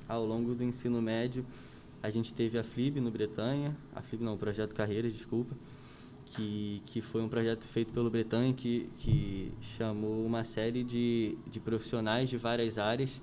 ao 0.07 0.27
longo 0.27 0.55
do 0.55 0.63
ensino 0.63 1.01
médio 1.01 1.47
a 2.03 2.11
gente 2.11 2.33
teve 2.33 2.59
a 2.59 2.65
FLIB 2.65 3.01
no 3.01 3.11
Bretanha, 3.11 3.77
a 3.95 4.01
FLIB 4.01 4.25
não, 4.25 4.35
o 4.35 4.39
Projeto 4.39 4.75
Carreiras, 4.75 5.13
desculpa, 5.13 5.55
que, 6.27 6.83
que 6.87 7.01
foi 7.01 7.23
um 7.23 7.29
projeto 7.29 7.65
feito 7.65 7.93
pelo 7.93 8.09
Bretanha 8.09 8.53
que, 8.53 8.89
que 8.99 9.53
chamou 9.77 10.25
uma 10.25 10.45
série 10.45 10.85
de, 10.85 11.37
de 11.51 11.59
profissionais 11.61 12.31
de 12.31 12.37
várias 12.37 12.79
áreas 12.79 13.21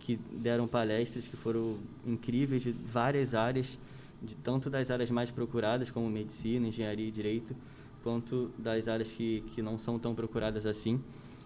que 0.00 0.18
deram 0.32 0.66
palestras 0.66 1.28
que 1.28 1.36
foram 1.36 1.78
incríveis 2.06 2.62
de 2.62 2.72
várias 2.72 3.34
áreas, 3.34 3.78
de 4.22 4.34
tanto 4.36 4.70
das 4.70 4.90
áreas 4.90 5.10
mais 5.10 5.30
procuradas 5.30 5.90
como 5.90 6.08
medicina, 6.08 6.66
engenharia 6.66 7.08
e 7.08 7.10
direito, 7.10 7.54
quanto 8.02 8.50
das 8.58 8.88
áreas 8.88 9.10
que, 9.10 9.44
que 9.54 9.62
não 9.62 9.78
são 9.78 9.98
tão 9.98 10.14
procuradas 10.14 10.66
assim. 10.66 11.00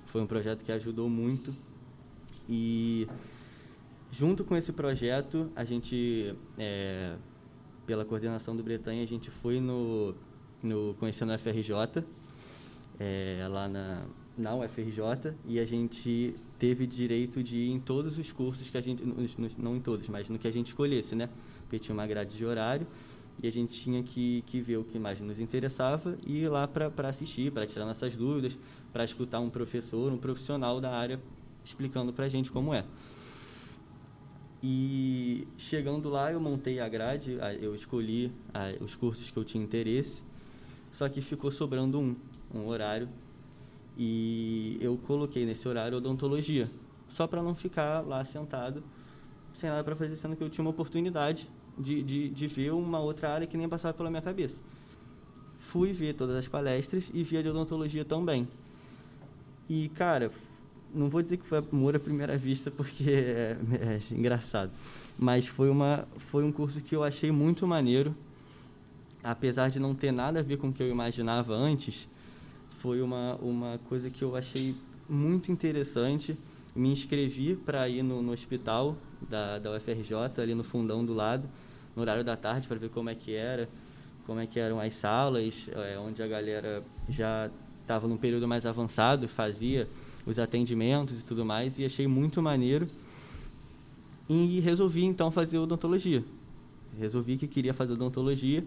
Foi 0.07 0.21
um 0.21 0.27
projeto 0.27 0.63
que 0.65 0.73
ajudou 0.73 1.09
muito 1.09 1.55
e 2.49 3.07
junto 4.13 4.45
com 4.45 4.57
esse 4.57 4.73
projeto 4.73 5.51
a 5.57 5.65
gente 5.65 6.37
é, 6.57 7.17
pela 7.85 8.05
coordenação 8.05 8.55
do 8.55 8.63
Bretanha 8.63 9.03
a 9.03 9.07
gente 9.07 9.31
foi 9.31 9.61
no 9.61 10.15
no 10.63 10.95
conhecendo 11.01 11.33
a 11.33 11.39
FRJ 11.39 12.05
é, 13.01 13.49
lá 13.51 13.67
na 13.67 14.05
na 14.37 14.55
UFRJ 14.55 15.35
e 15.47 15.59
a 15.59 15.65
gente 15.65 16.35
teve 16.59 16.87
direito 16.87 17.43
de 17.43 17.59
ir 17.59 17.71
em 17.71 17.81
todos 17.81 18.19
os 18.19 18.33
cursos 18.33 18.69
que 18.69 18.79
a 18.79 18.81
gente, 18.81 19.03
não 19.59 19.77
em 19.77 19.81
todos, 19.81 20.09
mas 20.09 20.29
no 20.29 20.39
que 20.39 20.49
a 20.49 20.51
gente 20.51 20.69
escolhesse, 20.69 21.15
né? 21.15 21.29
Porque 21.63 21.79
tinha 21.79 21.93
uma 21.93 22.07
grade 22.07 22.37
de 22.37 22.45
horário 22.45 22.87
e 23.43 23.47
a 23.47 23.53
gente 23.53 23.79
tinha 23.79 24.03
que, 24.03 24.43
que 24.47 24.61
ver 24.61 24.77
o 24.79 24.85
que 24.85 24.99
mais 24.99 25.21
nos 25.21 25.39
interessava 25.39 26.17
e 26.27 26.39
ir 26.39 26.49
lá 26.49 26.67
para 26.67 27.09
assistir, 27.09 27.51
para 27.53 27.67
tirar 27.67 27.85
nossas 27.85 28.17
dúvidas, 28.17 28.57
para 28.93 29.05
escutar 29.05 29.41
um 29.41 29.51
professor, 29.51 30.13
um 30.13 30.19
profissional 30.19 30.81
da 30.81 30.91
área 30.91 31.21
explicando 31.65 32.13
para 32.13 32.25
a 32.27 32.29
gente 32.29 32.51
como 32.51 32.73
é. 32.73 32.85
E 34.63 35.47
chegando 35.59 36.09
lá, 36.09 36.31
eu 36.31 36.41
montei 36.41 36.79
a 36.79 36.89
grade, 36.89 37.37
eu 37.61 37.75
escolhi 37.75 38.31
os 38.81 38.95
cursos 38.95 39.29
que 39.29 39.37
eu 39.37 39.45
tinha 39.45 39.63
interesse, 39.63 40.23
só 40.93 41.09
que 41.09 41.21
ficou 41.21 41.51
sobrando 41.51 41.99
um, 41.99 42.15
um 42.55 42.67
horário 42.67 43.09
e 43.99 44.79
eu 44.81 44.97
coloquei 45.07 45.45
nesse 45.45 45.67
horário 45.67 45.99
odontologia, 45.99 46.71
só 47.09 47.27
para 47.27 47.43
não 47.43 47.55
ficar 47.55 48.01
lá 48.07 48.25
sentado 48.25 48.83
sem 49.55 49.69
nada 49.69 49.85
para 49.85 49.95
fazer, 49.95 50.17
sendo 50.17 50.37
que 50.37 50.43
eu 50.43 50.49
tinha 50.49 50.65
uma 50.65 50.71
oportunidade 50.71 51.49
de, 51.79 52.03
de, 52.03 52.29
de 52.29 52.47
ver 52.47 52.73
uma 52.73 53.01
outra 53.01 53.31
área 53.31 53.47
que 53.47 53.57
nem 53.57 53.69
passava 53.69 53.95
pela 53.95 54.11
minha 54.11 54.23
cabeça. 54.23 54.57
Fui 55.59 55.93
ver 55.93 56.15
todas 56.15 56.37
as 56.37 56.49
palestras 56.49 57.11
e 57.13 57.23
vi 57.23 57.37
a 57.37 57.43
de 57.43 57.49
odontologia 57.49 58.05
também. 58.05 58.49
E, 59.69 59.89
cara, 59.91 60.31
não 60.95 61.09
vou 61.09 61.23
dizer 61.23 61.37
que 61.37 61.47
foi 61.47 61.59
amor 61.59 61.97
à 61.97 62.01
primeira 62.01 62.37
vista, 62.37 62.71
porque 62.71 63.05
é, 63.11 63.57
é, 63.81 63.99
é 63.99 64.15
engraçado. 64.15 64.71
Mas 65.19 65.47
foi, 65.47 65.69
uma, 65.69 66.07
foi 66.17 66.45
um 66.45 66.53
curso 66.53 66.81
que 66.81 66.95
eu 66.95 67.05
achei 67.05 67.31
muito 67.31 67.67
maneiro. 67.67 68.15
Apesar 69.23 69.71
de 69.71 69.79
não 69.79 69.95
ter 69.95 70.13
nada 70.13 70.41
a 70.41 70.43
ver 70.43 70.57
com 70.57 70.69
o 70.69 70.73
que 70.73 70.83
eu 70.83 70.89
imaginava 70.89 71.55
antes, 71.55 72.09
foi 72.81 73.01
uma, 73.01 73.37
uma 73.37 73.79
coisa 73.89 74.11
que 74.11 74.23
eu 74.23 74.35
achei 74.35 74.75
muito 75.09 75.53
interessante. 75.53 76.37
Me 76.75 76.91
inscrevi 76.91 77.55
para 77.55 77.89
ir 77.89 78.03
no, 78.03 78.21
no, 78.21 78.33
hospital 78.33 78.97
da, 79.29 79.59
da 79.59 79.77
UFRJ, 79.77 80.15
ali 80.39 80.55
no 80.55 80.65
fundão 80.65 81.05
do 81.05 81.15
lado, 81.15 81.49
no 81.95 82.03
horário 82.03 82.25
da 82.25 82.37
tarde, 82.37 82.67
para 82.67 82.79
ver 82.79 82.89
como 82.89 83.11
é 83.11 83.15
que 83.15 83.33
era, 83.33 83.69
como 84.27 84.41
é 84.41 84.47
que 84.47 84.59
eram 84.59 84.81
as 84.81 84.95
salas, 84.95 85.69
é, 85.73 85.97
onde 85.99 86.21
a 86.21 86.27
galera 86.27 86.83
já 87.09 87.49
estava 87.83 88.09
num 88.09 88.17
período 88.17 88.49
mais 88.49 88.67
avançado, 88.67 89.29
fazia 89.29 89.89
os 90.27 90.39
atendimentos 90.39 91.21
e 91.21 91.25
tudo 91.25 91.45
mais, 91.45 91.79
e 91.79 91.85
achei 91.85 92.07
muito 92.07 92.43
maneiro. 92.43 92.87
E 94.29 94.61
resolvi 94.61 95.05
então 95.05 95.31
fazer 95.31 95.59
odontologia. 95.59 96.25
Resolvi 96.99 97.37
que 97.37 97.47
queria 97.47 97.75
fazer 97.75 97.93
odontologia 97.93 98.65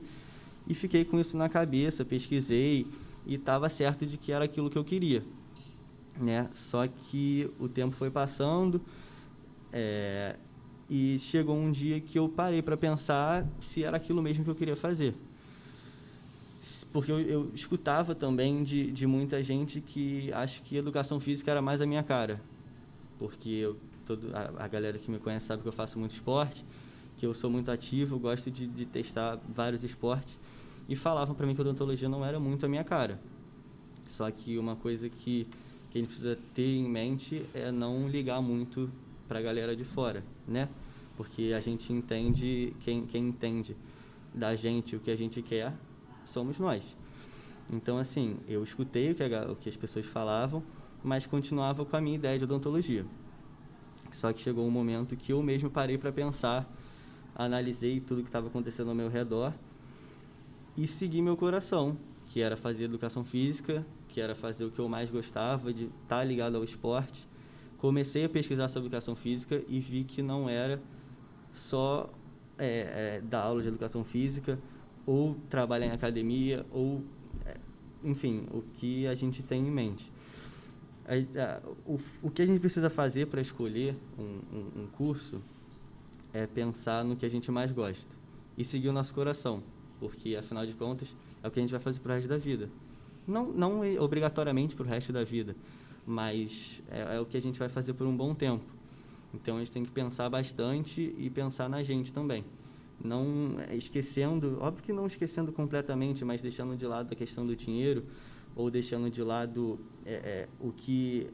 e 0.68 0.74
fiquei 0.74 1.06
com 1.06 1.20
isso 1.20 1.38
na 1.38 1.48
cabeça, 1.48 2.04
pesquisei, 2.04 2.88
e 3.26 3.36
estava 3.36 3.70
certo 3.70 4.06
de 4.06 4.18
que 4.18 4.32
era 4.32 4.46
aquilo 4.46 4.70
que 4.70 4.78
eu 4.78 4.84
queria. 4.84 5.24
Né? 6.20 6.50
Só 6.54 6.88
que 6.88 7.50
o 7.60 7.68
tempo 7.68 7.96
foi 7.96 8.10
passando 8.10 8.82
é, 9.72 10.36
e 10.90 11.18
chegou 11.20 11.58
um 11.58 11.72
dia 11.72 12.00
que 12.00 12.18
eu 12.18 12.30
parei 12.30 12.62
para 12.62 12.78
pensar 12.78 13.46
se 13.60 13.84
era 13.84 13.98
aquilo 13.98 14.22
mesmo 14.22 14.44
que 14.44 14.50
eu 14.50 14.56
queria 14.56 14.76
fazer. 14.76 15.14
Porque 16.96 17.12
eu, 17.12 17.20
eu 17.20 17.52
escutava 17.54 18.16
também 18.16 18.64
de, 18.64 18.90
de 18.90 19.06
muita 19.06 19.44
gente 19.44 19.82
que 19.82 20.32
acha 20.32 20.62
que 20.64 20.78
educação 20.78 21.20
física 21.20 21.52
era 21.52 21.62
mais 21.62 21.82
a 21.82 21.86
minha 21.86 22.02
cara. 22.02 22.40
Porque 23.20 23.50
eu, 23.50 23.76
todo, 24.06 24.34
a, 24.34 24.64
a 24.64 24.68
galera 24.70 24.98
que 24.98 25.12
me 25.12 25.20
conhece 25.20 25.46
sabe 25.46 25.62
que 25.62 25.68
eu 25.68 25.74
faço 25.74 26.00
muito 26.00 26.14
esporte, 26.14 26.64
que 27.18 27.26
eu 27.26 27.34
sou 27.34 27.50
muito 27.50 27.70
ativo, 27.70 28.18
gosto 28.18 28.50
de, 28.50 28.66
de 28.66 28.86
testar 28.86 29.38
vários 29.54 29.84
esportes 29.84 30.40
e 30.88 30.96
falavam 30.96 31.36
para 31.36 31.46
mim 31.46 31.54
que 31.54 31.60
odontologia 31.60 32.08
não 32.08 32.24
era 32.24 32.40
muito 32.40 32.66
a 32.66 32.70
minha 32.70 32.86
cara. 32.86 33.20
Só 34.12 34.32
que 34.32 34.58
uma 34.58 34.78
coisa 34.78 35.10
que, 35.10 35.50
que 35.92 35.98
a 35.98 36.00
gente 36.00 36.08
precisa 36.08 36.40
ter 36.54 36.78
em 36.78 36.88
mente 36.88 37.46
é 37.54 37.74
não 37.74 38.08
ligar 38.08 38.42
muito 38.42 38.90
para 39.28 39.40
a 39.40 39.42
galera 39.42 39.76
de 39.76 39.84
fora, 39.84 40.24
né? 40.48 40.70
Porque 41.18 41.52
a 41.54 41.60
gente 41.60 41.92
entende, 41.92 42.74
quem, 42.86 43.06
quem 43.06 43.28
entende 43.28 43.76
da 44.34 44.56
gente 44.56 44.96
o 44.96 45.00
que 45.02 45.12
a 45.12 45.16
gente 45.18 45.42
quer 45.42 45.74
somos 46.30 46.60
nós. 46.60 46.96
Então, 47.70 47.98
assim, 47.98 48.38
eu 48.48 48.64
escutei 48.64 49.12
o 49.12 49.16
que, 49.16 49.24
a, 49.24 49.52
o 49.52 49.56
que 49.56 49.70
as 49.70 49.76
pessoas 49.76 50.06
falavam, 50.06 50.64
mas 51.04 51.26
continuava 51.26 51.86
com 51.86 51.96
a 51.96 52.02
minha 52.02 52.16
ideia 52.16 52.38
de 52.38 52.44
odontologia. 52.44 53.06
Só 54.12 54.32
que 54.32 54.42
chegou 54.42 54.66
um 54.66 54.72
momento 54.72 55.16
que 55.16 55.34
eu 55.34 55.42
mesmo 55.42 55.70
parei 55.70 55.98
para 55.98 56.12
pensar, 56.12 56.72
analisei 57.36 58.00
tudo 58.00 58.22
que 58.22 58.30
estava 58.30 58.48
acontecendo 58.48 58.90
ao 58.90 58.96
meu 58.96 59.10
redor 59.10 59.54
e 60.78 60.88
segui 60.88 61.22
meu 61.22 61.36
coração, 61.36 61.98
que 62.28 62.42
era 62.42 62.56
fazer 62.56 62.86
educação 62.86 63.24
física, 63.24 63.86
que 64.08 64.22
era 64.22 64.36
fazer 64.36 64.64
o 64.66 64.72
que 64.72 64.80
eu 64.80 64.88
mais 64.88 65.10
gostava, 65.10 65.74
de 65.74 65.86
estar 65.86 66.18
tá 66.20 66.24
ligado 66.24 66.56
ao 66.56 66.64
esporte. 66.64 67.28
Comecei 67.78 68.26
a 68.26 68.30
pesquisar 68.30 68.68
sobre 68.68 68.88
educação 68.88 69.16
física 69.16 69.62
e 69.68 69.80
vi 69.80 70.04
que 70.04 70.22
não 70.22 70.50
era 70.50 70.82
só 71.52 72.10
é, 72.58 73.18
é, 73.18 73.22
dar 73.22 73.42
aula 73.42 73.62
de 73.62 73.68
educação 73.68 74.04
física 74.04 74.58
ou 75.06 75.36
trabalhar 75.50 75.88
em 75.88 75.92
academia 75.92 76.66
ou 76.72 77.04
é, 77.46 77.58
enfim 78.04 78.46
o 78.52 78.62
que 78.62 79.08
a 79.08 79.16
gente 79.16 79.44
tem 79.44 79.68
em 79.68 79.72
mente 79.72 80.12
o, 81.86 82.00
o 82.24 82.32
que 82.32 82.42
a 82.42 82.48
gente 82.48 82.60
precisa 82.60 82.90
fazer 82.90 83.28
para 83.28 83.40
escolher 83.40 83.96
um, 84.18 84.58
um, 84.58 84.82
um 84.84 84.88
curso 84.88 85.40
é 86.34 86.48
pensar 86.48 87.04
no 87.04 87.16
que 87.16 87.26
a 87.26 87.30
gente 87.30 87.52
mais 87.52 87.72
gosta 87.72 88.08
e 88.58 88.66
seguir 88.66 88.90
o 88.90 88.94
nosso 88.94 89.14
coração 89.14 89.62
porque 90.00 90.36
afinal 90.36 90.66
de 90.66 90.74
contas 90.74 91.08
é 91.44 91.48
o 91.48 91.52
que 91.52 91.60
a 91.60 91.62
gente 91.62 91.72
vai 91.72 91.80
fazer 91.80 92.00
pro 92.00 92.12
resto 92.14 92.28
da 92.28 92.38
vida. 92.38 92.70
Não, 93.28 93.46
não 93.52 93.82
obrigatoriamente 94.00 94.76
pro 94.76 94.86
resto 94.86 95.12
da 95.12 95.24
vida, 95.24 95.56
mas 96.06 96.82
é, 96.90 97.16
é, 97.16 97.20
o 97.20 97.26
que 97.26 97.38
a 97.38 97.42
gente 97.42 97.58
vai 97.58 97.70
fazer 97.70 97.94
por 97.94 98.06
um 98.06 98.16
bom 98.16 98.36
tempo. 98.36 98.64
Então 99.34 99.58
a 99.58 99.60
gente 99.60 99.72
tem 99.72 99.84
que 99.84 99.92
pensar 99.92 100.30
bastante 100.30 101.14
e 101.18 101.30
pensar 101.30 101.68
na 101.70 101.84
gente 101.84 102.12
também. 102.12 102.44
Não 103.04 103.58
é, 103.70 103.76
esquecendo, 103.76 104.58
óbvio 104.62 104.84
que 104.84 104.94
não 104.94 105.06
esquecendo 105.06 105.52
completamente, 105.52 106.24
mas 106.24 106.42
deixando 106.42 106.76
de 106.76 106.86
lado 106.86 107.12
a 107.12 107.16
questão 107.16 107.46
do 107.46 107.56
dinheiro 107.56 108.06
ou 108.56 108.72
deixando 108.72 109.10
de 109.10 109.22
lado 109.22 109.80
é, 110.06 110.14
é, 110.14 110.48
o 110.60 110.72
que 110.72 111.28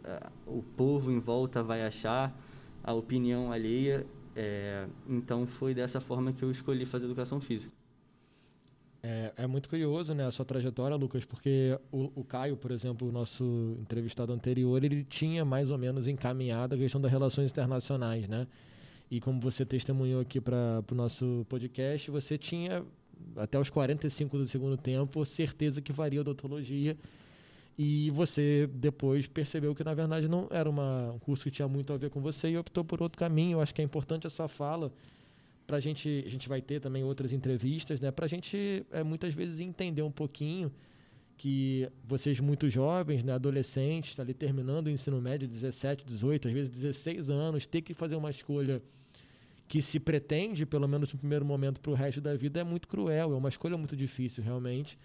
o 0.48 0.64
povo 0.76 1.12
em 1.12 1.20
volta 1.20 1.62
vai 1.62 1.86
achar, 1.86 2.36
a 2.84 2.94
opinião 2.94 3.52
alheia. 3.52 4.06
É, 4.36 4.88
então 5.08 5.46
foi 5.46 5.74
dessa 5.74 6.00
forma 6.00 6.34
que 6.34 6.44
eu 6.44 6.50
escolhi 6.50 6.86
fazer 6.86 7.06
educação 7.06 7.40
física. 7.40 7.72
É, 9.04 9.34
é, 9.36 9.48
muito 9.48 9.68
curioso, 9.68 10.14
né, 10.14 10.26
a 10.26 10.32
sua 10.32 10.46
trajetória, 10.46 10.96
Lucas, 10.96 11.26
porque 11.26 11.78
o, 11.92 12.12
o, 12.16 12.24
Caio, 12.24 12.56
por 12.56 12.70
exemplo, 12.72 13.08
o 13.08 13.12
nosso 13.12 13.76
entrevistado 13.80 14.32
anterior, 14.32 14.84
ele 14.84 15.04
tinha 15.04 15.44
mais 15.44 15.72
ou 15.72 15.78
menos 15.78 16.08
encaminhado 16.08 16.76
a 16.76 16.78
questão 16.78 17.02
das 17.02 17.12
relações 17.12 17.50
internacionais, 17.50 18.28
né? 18.28 18.48
E 19.12 19.20
como 19.20 19.42
você 19.42 19.66
testemunhou 19.66 20.22
aqui 20.22 20.40
para 20.40 20.82
o 20.90 20.96
nosso 20.96 21.46
podcast, 21.50 22.10
você 22.10 22.38
tinha, 22.38 22.82
até 23.36 23.60
os 23.60 23.70
45 23.70 24.38
do 24.38 24.48
segundo 24.48 24.78
tempo, 24.78 25.26
certeza 25.26 25.82
que 25.82 25.92
faria 25.92 26.22
odontologia. 26.22 26.98
E 27.78 28.10
você 28.12 28.70
depois 28.74 29.28
percebeu 29.28 29.76
que, 29.76 29.84
na 29.84 29.94
verdade, 29.94 30.30
não 30.30 30.48
era 30.50 30.70
uma, 30.70 31.12
um 31.12 31.20
curso 31.20 31.44
que 31.44 31.52
tinha 31.52 31.68
muito 31.68 31.92
a 31.92 31.98
ver 31.98 32.10
com 32.10 32.22
você 32.22 32.52
e 32.52 32.58
optou 32.58 32.86
por 32.86 33.02
outro 33.02 33.20
caminho. 33.20 33.58
Eu 33.58 33.62
acho 33.62 33.76
que 33.76 33.82
é 33.82 33.84
importante 33.84 34.28
a 34.28 34.30
sua 34.30 34.48
fala 34.48 34.90
para 35.68 35.76
a 35.76 35.80
gente, 35.82 36.24
a 36.26 36.30
gente 36.30 36.48
vai 36.48 36.62
ter 36.62 36.80
também 36.80 37.04
outras 37.04 37.34
entrevistas, 37.34 38.00
né? 38.00 38.12
Para 38.12 38.26
a 38.26 38.30
gente 38.30 38.86
é, 38.92 39.04
muitas 39.04 39.34
vezes 39.34 39.60
entender 39.60 40.04
um 40.04 40.12
pouquinho 40.12 40.72
que 41.38 41.90
vocês 42.06 42.40
muito 42.40 42.70
jovens, 42.70 43.24
né, 43.26 43.34
adolescentes, 43.34 44.16
tá 44.16 44.22
ali 44.22 44.34
terminando 44.34 44.88
o 44.88 44.90
ensino 44.90 45.20
médio, 45.20 45.48
17, 45.48 46.06
18, 46.06 46.48
às 46.48 46.54
vezes 46.54 46.70
16 46.70 47.30
anos, 47.30 47.66
ter 47.66 47.82
que 47.82 47.94
fazer 47.94 48.16
uma 48.16 48.30
escolha 48.30 48.82
que 49.72 49.82
se 49.82 50.02
pretende, 50.02 50.66
pelo 50.66 50.86
menos 50.86 51.14
no 51.14 51.18
primeiro 51.18 51.46
momento, 51.46 51.80
para 51.80 51.92
o 51.92 51.94
resto 51.94 52.20
da 52.20 52.36
vida, 52.36 52.60
é 52.60 52.64
muito 52.64 52.90
cruel, 52.90 53.32
é 53.32 53.38
uma 53.38 53.48
escolha 53.48 53.78
muito 53.78 53.96
difícil, 53.96 54.44
realmente. 54.44 55.00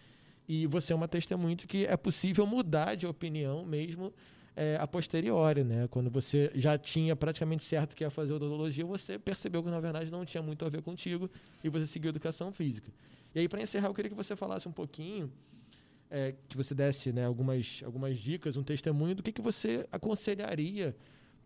E 0.49 0.67
você 0.67 0.93
é 0.93 0.97
uma 0.97 1.07
testemunha 1.07 1.55
de 1.55 1.69
que 1.69 1.87
é 1.87 1.97
possível 1.97 2.45
mudar 2.45 2.97
de 2.97 3.07
opinião 3.07 3.65
mesmo 3.65 4.13
é, 4.57 4.77
a 4.81 4.85
posteriori, 4.85 5.63
né? 5.63 5.87
Quando 5.89 6.11
você 6.11 6.51
já 6.53 6.77
tinha 6.77 7.15
praticamente 7.15 7.63
certo 7.63 7.95
que 7.95 8.03
ia 8.03 8.11
fazer 8.11 8.33
odontologia, 8.33 8.85
você 8.85 9.21
percebeu 9.21 9.63
que 9.63 9.71
na 9.71 9.79
verdade 9.79 10.11
não 10.11 10.25
tinha 10.25 10.43
muito 10.43 10.65
a 10.65 10.69
ver 10.69 10.83
contigo 10.83 11.31
e 11.63 11.69
você 11.69 11.87
seguiu 11.87 12.09
educação 12.09 12.51
física. 12.51 12.91
E 13.37 13.39
aí, 13.39 13.49
para 13.49 13.63
encerrar, 13.63 13.87
eu 13.87 13.95
queria 13.95 14.11
que 14.11 14.17
você 14.17 14.35
falasse 14.35 14.67
um 14.67 14.73
pouquinho, 14.73 15.31
é, 16.11 16.35
que 16.49 16.57
você 16.57 16.75
desse 16.75 17.13
né, 17.13 17.25
algumas, 17.25 17.83
algumas 17.85 18.19
dicas, 18.19 18.57
um 18.57 18.65
testemunho 18.65 19.15
do 19.15 19.23
que, 19.23 19.31
que 19.31 19.41
você 19.41 19.87
aconselharia 19.93 20.97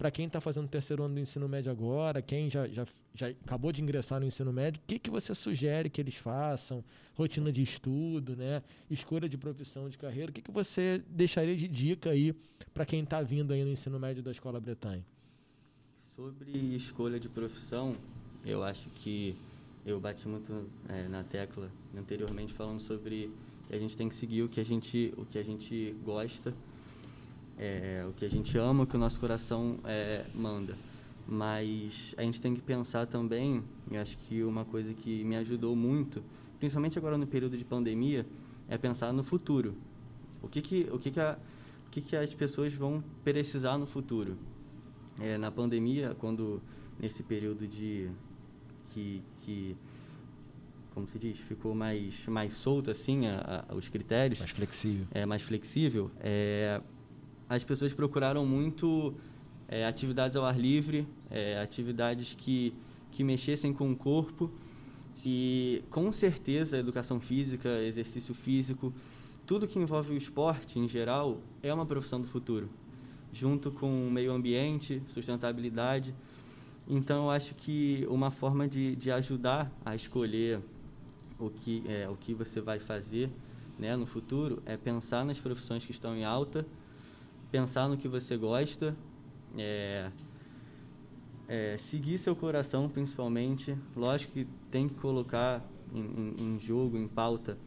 para 0.00 0.10
quem 0.10 0.26
está 0.26 0.40
fazendo 0.40 0.64
o 0.64 0.68
terceiro 0.68 1.02
ano 1.02 1.16
do 1.16 1.20
ensino 1.20 1.46
médio 1.46 1.70
agora, 1.70 2.22
quem 2.22 2.48
já, 2.48 2.66
já, 2.68 2.86
já 3.14 3.28
acabou 3.28 3.70
de 3.70 3.82
ingressar 3.82 4.18
no 4.18 4.24
ensino 4.24 4.50
médio, 4.50 4.80
o 4.82 4.86
que, 4.86 4.98
que 4.98 5.10
você 5.10 5.34
sugere 5.34 5.90
que 5.90 6.00
eles 6.00 6.14
façam? 6.14 6.82
Rotina 7.14 7.52
de 7.52 7.60
estudo, 7.60 8.34
né? 8.34 8.62
escolha 8.90 9.28
de 9.28 9.36
profissão, 9.36 9.90
de 9.90 9.98
carreira. 9.98 10.30
O 10.30 10.32
que, 10.32 10.40
que 10.40 10.50
você 10.50 11.04
deixaria 11.06 11.54
de 11.54 11.68
dica 11.68 12.08
aí 12.08 12.34
para 12.72 12.86
quem 12.86 13.02
está 13.02 13.20
vindo 13.20 13.52
aí 13.52 13.62
no 13.62 13.70
ensino 13.70 14.00
médio 14.00 14.22
da 14.22 14.30
Escola 14.30 14.58
Bretanha? 14.58 15.04
Sobre 16.16 16.50
escolha 16.74 17.20
de 17.20 17.28
profissão, 17.28 17.94
eu 18.42 18.64
acho 18.64 18.88
que 18.94 19.36
eu 19.84 20.00
bati 20.00 20.26
muito 20.26 20.66
é, 20.88 21.08
na 21.08 21.24
tecla 21.24 21.70
anteriormente 21.94 22.54
falando 22.54 22.80
sobre 22.80 23.30
a 23.68 23.76
gente 23.76 23.94
tem 23.98 24.08
que 24.08 24.14
seguir 24.14 24.44
o 24.44 24.48
que 24.48 24.60
a 24.60 24.64
gente, 24.64 25.12
o 25.18 25.26
que 25.26 25.38
a 25.38 25.42
gente 25.42 25.94
gosta 26.02 26.54
é, 27.60 28.06
o 28.08 28.12
que 28.14 28.24
a 28.24 28.28
gente 28.28 28.56
ama, 28.56 28.84
o 28.84 28.86
que 28.86 28.96
o 28.96 28.98
nosso 28.98 29.20
coração 29.20 29.78
é, 29.84 30.24
manda. 30.34 30.74
Mas 31.28 32.14
a 32.16 32.22
gente 32.22 32.40
tem 32.40 32.54
que 32.54 32.62
pensar 32.62 33.06
também, 33.06 33.62
e 33.90 33.98
acho 33.98 34.16
que 34.16 34.42
uma 34.42 34.64
coisa 34.64 34.94
que 34.94 35.22
me 35.24 35.36
ajudou 35.36 35.76
muito, 35.76 36.24
principalmente 36.58 36.98
agora 36.98 37.18
no 37.18 37.26
período 37.26 37.58
de 37.58 37.64
pandemia, 37.64 38.24
é 38.66 38.78
pensar 38.78 39.12
no 39.12 39.22
futuro. 39.22 39.74
O 40.42 40.48
que 40.48 40.62
que, 40.62 40.88
o 40.90 40.98
que, 40.98 41.10
que, 41.10 41.20
a, 41.20 41.36
o 41.86 41.90
que, 41.90 42.00
que 42.00 42.16
as 42.16 42.32
pessoas 42.32 42.72
vão 42.72 43.04
precisar 43.22 43.76
no 43.76 43.86
futuro? 43.86 44.38
É, 45.20 45.36
na 45.36 45.50
pandemia, 45.50 46.16
quando 46.18 46.62
nesse 46.98 47.22
período 47.22 47.66
de 47.66 48.10
que, 48.88 49.22
que 49.42 49.76
como 50.94 51.06
se 51.06 51.18
diz, 51.18 51.38
ficou 51.38 51.74
mais 51.74 52.26
mais 52.26 52.54
solto 52.54 52.90
assim 52.90 53.26
a, 53.26 53.64
a, 53.68 53.74
os 53.74 53.88
critérios, 53.88 54.38
mais 54.38 54.50
flexível, 54.50 55.06
é 55.12 55.26
mais 55.26 55.42
flexível. 55.42 56.10
É, 56.20 56.80
as 57.50 57.64
pessoas 57.64 57.92
procuraram 57.92 58.46
muito 58.46 59.12
é, 59.66 59.84
atividades 59.84 60.36
ao 60.36 60.44
ar 60.44 60.56
livre, 60.56 61.04
é, 61.28 61.60
atividades 61.60 62.32
que, 62.32 62.72
que 63.10 63.24
mexessem 63.24 63.72
com 63.72 63.90
o 63.90 63.96
corpo. 63.96 64.48
E 65.26 65.82
com 65.90 66.12
certeza, 66.12 66.78
educação 66.78 67.18
física, 67.18 67.68
exercício 67.82 68.32
físico, 68.34 68.94
tudo 69.44 69.66
que 69.66 69.80
envolve 69.80 70.14
o 70.14 70.16
esporte 70.16 70.78
em 70.78 70.86
geral 70.86 71.38
é 71.60 71.74
uma 71.74 71.84
profissão 71.84 72.20
do 72.20 72.28
futuro, 72.28 72.70
junto 73.32 73.72
com 73.72 74.06
o 74.06 74.10
meio 74.12 74.32
ambiente, 74.32 75.02
sustentabilidade. 75.08 76.14
Então, 76.86 77.24
eu 77.24 77.30
acho 77.30 77.56
que 77.56 78.06
uma 78.08 78.30
forma 78.30 78.68
de, 78.68 78.94
de 78.94 79.10
ajudar 79.10 79.72
a 79.84 79.96
escolher 79.96 80.60
o 81.36 81.50
que, 81.50 81.82
é, 81.88 82.08
o 82.08 82.14
que 82.14 82.32
você 82.32 82.60
vai 82.60 82.78
fazer 82.78 83.28
né, 83.76 83.96
no 83.96 84.06
futuro 84.06 84.62
é 84.64 84.76
pensar 84.76 85.24
nas 85.24 85.40
profissões 85.40 85.84
que 85.84 85.90
estão 85.90 86.16
em 86.16 86.24
alta 86.24 86.64
pensar 87.50 87.88
no 87.88 87.96
que 87.96 88.08
você 88.08 88.36
gosta, 88.36 88.96
é, 89.58 90.10
é, 91.48 91.76
seguir 91.78 92.18
seu 92.18 92.36
coração 92.36 92.88
principalmente. 92.88 93.76
Lógico 93.96 94.32
que 94.32 94.46
tem 94.70 94.88
que 94.88 94.94
colocar 94.94 95.64
em, 95.92 96.00
em, 96.00 96.54
em 96.54 96.58
jogo, 96.60 96.96
em 96.96 97.08
pauta, 97.08 97.58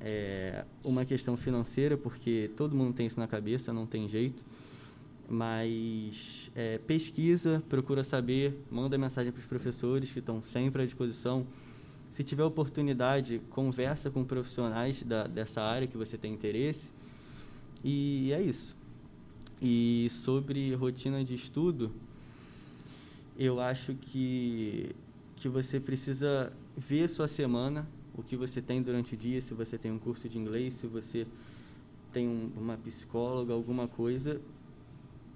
é, 0.00 0.64
uma 0.82 1.04
questão 1.04 1.36
financeira, 1.36 1.96
porque 1.96 2.50
todo 2.56 2.74
mundo 2.74 2.94
tem 2.94 3.06
isso 3.06 3.20
na 3.20 3.28
cabeça, 3.28 3.72
não 3.72 3.86
tem 3.86 4.08
jeito. 4.08 4.42
Mas 5.28 6.50
é, 6.56 6.78
pesquisa, 6.78 7.62
procura 7.68 8.02
saber, 8.02 8.58
manda 8.68 8.98
mensagem 8.98 9.30
para 9.30 9.38
os 9.38 9.46
professores 9.46 10.12
que 10.12 10.18
estão 10.18 10.42
sempre 10.42 10.82
à 10.82 10.84
disposição. 10.84 11.46
Se 12.10 12.24
tiver 12.24 12.42
oportunidade, 12.42 13.40
conversa 13.50 14.10
com 14.10 14.24
profissionais 14.24 15.04
da, 15.04 15.28
dessa 15.28 15.62
área 15.62 15.86
que 15.86 15.96
você 15.96 16.18
tem 16.18 16.34
interesse. 16.34 16.88
E 17.84 18.32
é 18.32 18.42
isso. 18.42 18.79
E 19.60 20.08
sobre 20.10 20.74
rotina 20.74 21.22
de 21.22 21.34
estudo, 21.34 21.92
eu 23.38 23.60
acho 23.60 23.94
que, 23.94 24.94
que 25.36 25.48
você 25.48 25.78
precisa 25.78 26.52
ver 26.76 27.08
sua 27.08 27.28
semana, 27.28 27.86
o 28.14 28.22
que 28.22 28.36
você 28.36 28.62
tem 28.62 28.82
durante 28.82 29.14
o 29.14 29.16
dia, 29.16 29.40
se 29.40 29.52
você 29.52 29.76
tem 29.76 29.90
um 29.90 29.98
curso 29.98 30.28
de 30.28 30.38
inglês, 30.38 30.74
se 30.74 30.86
você 30.86 31.26
tem 32.12 32.26
um, 32.26 32.50
uma 32.56 32.76
psicóloga, 32.76 33.52
alguma 33.52 33.86
coisa, 33.86 34.40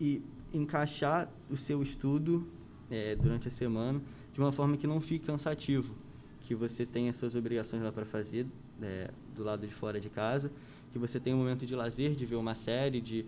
e 0.00 0.22
encaixar 0.52 1.30
o 1.50 1.56
seu 1.56 1.82
estudo 1.82 2.46
é, 2.90 3.14
durante 3.16 3.48
a 3.48 3.50
semana 3.50 4.00
de 4.32 4.40
uma 4.40 4.52
forma 4.52 4.76
que 4.76 4.86
não 4.86 5.00
fique 5.00 5.26
cansativo, 5.26 5.94
que 6.42 6.54
você 6.54 6.84
tenha 6.84 7.12
suas 7.12 7.34
obrigações 7.34 7.82
lá 7.82 7.92
para 7.92 8.04
fazer 8.04 8.46
é, 8.82 9.10
do 9.36 9.44
lado 9.44 9.66
de 9.66 9.72
fora 9.72 10.00
de 10.00 10.08
casa, 10.08 10.50
que 10.92 10.98
você 10.98 11.20
tenha 11.20 11.36
um 11.36 11.38
momento 11.38 11.64
de 11.64 11.74
lazer, 11.74 12.14
de 12.14 12.26
ver 12.26 12.36
uma 12.36 12.54
série, 12.54 13.00
de 13.00 13.24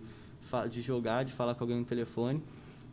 de 0.69 0.81
jogar, 0.81 1.23
de 1.23 1.33
falar 1.33 1.55
com 1.55 1.63
alguém 1.63 1.77
no 1.77 1.85
telefone, 1.85 2.41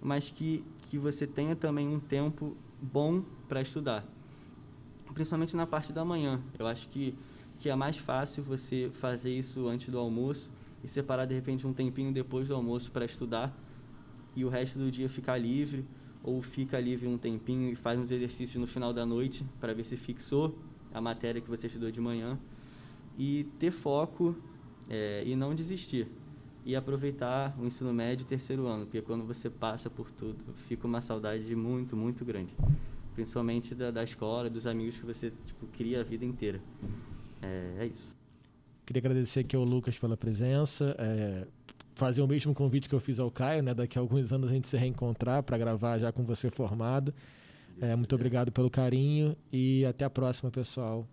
mas 0.03 0.31
que, 0.31 0.65
que 0.89 0.99
você 0.99 1.27
tenha 1.27 1.55
também 1.55 1.89
um 1.89 2.01
tempo 2.01 2.57
bom 2.81 3.23
para 3.49 3.63
estudar. 3.63 4.05
Principalmente 5.13 5.55
na 5.55 5.67
parte 5.67 5.93
da 5.93 6.05
manhã. 6.05 6.41
Eu 6.59 6.67
acho 6.67 6.89
que, 6.89 7.15
que 7.61 7.69
é 7.71 7.75
mais 7.75 7.97
fácil 7.97 8.43
você 8.43 8.91
fazer 8.93 9.31
isso 9.31 9.69
antes 9.69 9.89
do 9.89 9.99
almoço 9.99 10.51
e 10.83 10.89
separar 10.89 11.25
de 11.25 11.35
repente 11.35 11.67
um 11.67 11.73
tempinho 11.73 12.13
depois 12.13 12.49
do 12.49 12.55
almoço 12.55 12.91
para 12.91 13.05
estudar 13.05 13.57
e 14.37 14.45
o 14.45 14.49
resto 14.49 14.79
do 14.79 14.91
dia 14.91 15.09
ficar 15.09 15.39
livre 15.39 15.85
ou 16.23 16.43
fica 16.43 16.81
livre 16.81 17.07
um 17.07 17.17
tempinho 17.17 17.71
e 17.71 17.75
faz 17.75 17.99
uns 17.99 18.11
exercícios 18.11 18.61
no 18.61 18.67
final 18.67 18.93
da 18.93 19.07
noite 19.07 19.47
para 19.61 19.73
ver 19.73 19.85
se 19.85 19.97
fixou 19.97 20.59
a 20.93 21.01
matéria 21.01 21.41
que 21.41 21.49
você 21.49 21.67
estudou 21.67 21.91
de 21.91 22.01
manhã 22.01 22.39
e 23.19 23.45
ter 23.59 23.71
foco 23.71 24.35
é, 24.89 25.23
e 25.25 25.37
não 25.37 25.55
desistir 25.55 26.09
e 26.65 26.75
aproveitar 26.75 27.55
o 27.61 27.67
ensino 27.67 27.93
médio 27.93 28.25
e 28.25 28.27
terceiro 28.27 28.67
ano, 28.67 28.87
porque 28.87 29.03
quando 29.03 29.25
você 29.25 29.51
passa 29.51 29.91
por 29.91 30.11
tudo, 30.11 30.39
fica 30.67 30.87
uma 30.87 31.01
saudade 31.01 31.55
muito, 31.55 31.97
muito 31.97 32.25
grande. 32.25 32.55
Principalmente 33.15 33.75
da, 33.75 33.91
da 33.91 34.03
escola, 34.03 34.49
dos 34.49 34.67
amigos 34.67 34.97
que 34.97 35.05
você 35.05 35.33
tipo, 35.45 35.67
cria 35.67 36.01
a 36.01 36.03
vida 36.03 36.25
inteira. 36.25 36.61
É, 37.43 37.77
é 37.81 37.87
isso. 37.87 38.15
Queria 38.87 39.01
agradecer 39.01 39.41
aqui 39.41 39.55
ao 39.55 39.63
Lucas 39.63 39.99
pela 39.99 40.17
presença. 40.17 40.97
É, 40.99 41.47
fazer 41.95 42.23
o 42.23 42.27
mesmo 42.27 42.55
convite 42.55 42.89
que 42.89 42.95
eu 42.95 43.01
fiz 43.01 43.21
ao 43.21 43.31
Caio, 43.31 43.63
né? 43.63 43.73
Daqui 43.73 43.99
a 43.99 44.01
alguns 44.01 44.33
anos 44.33 44.51
a 44.51 44.53
gente 44.53 44.67
se 44.67 44.77
reencontrar 44.77 45.43
para 45.43 45.57
gravar 45.57 45.99
já 45.99 46.11
com 46.11 46.25
você 46.25 46.51
formado. 46.51 47.15
É, 47.81 47.95
muito 47.95 48.15
obrigado 48.15 48.51
pelo 48.53 48.71
carinho 48.71 49.37
e 49.53 49.85
até 49.85 50.05
a 50.05 50.11
próxima, 50.11 50.51
pessoal. 50.51 51.07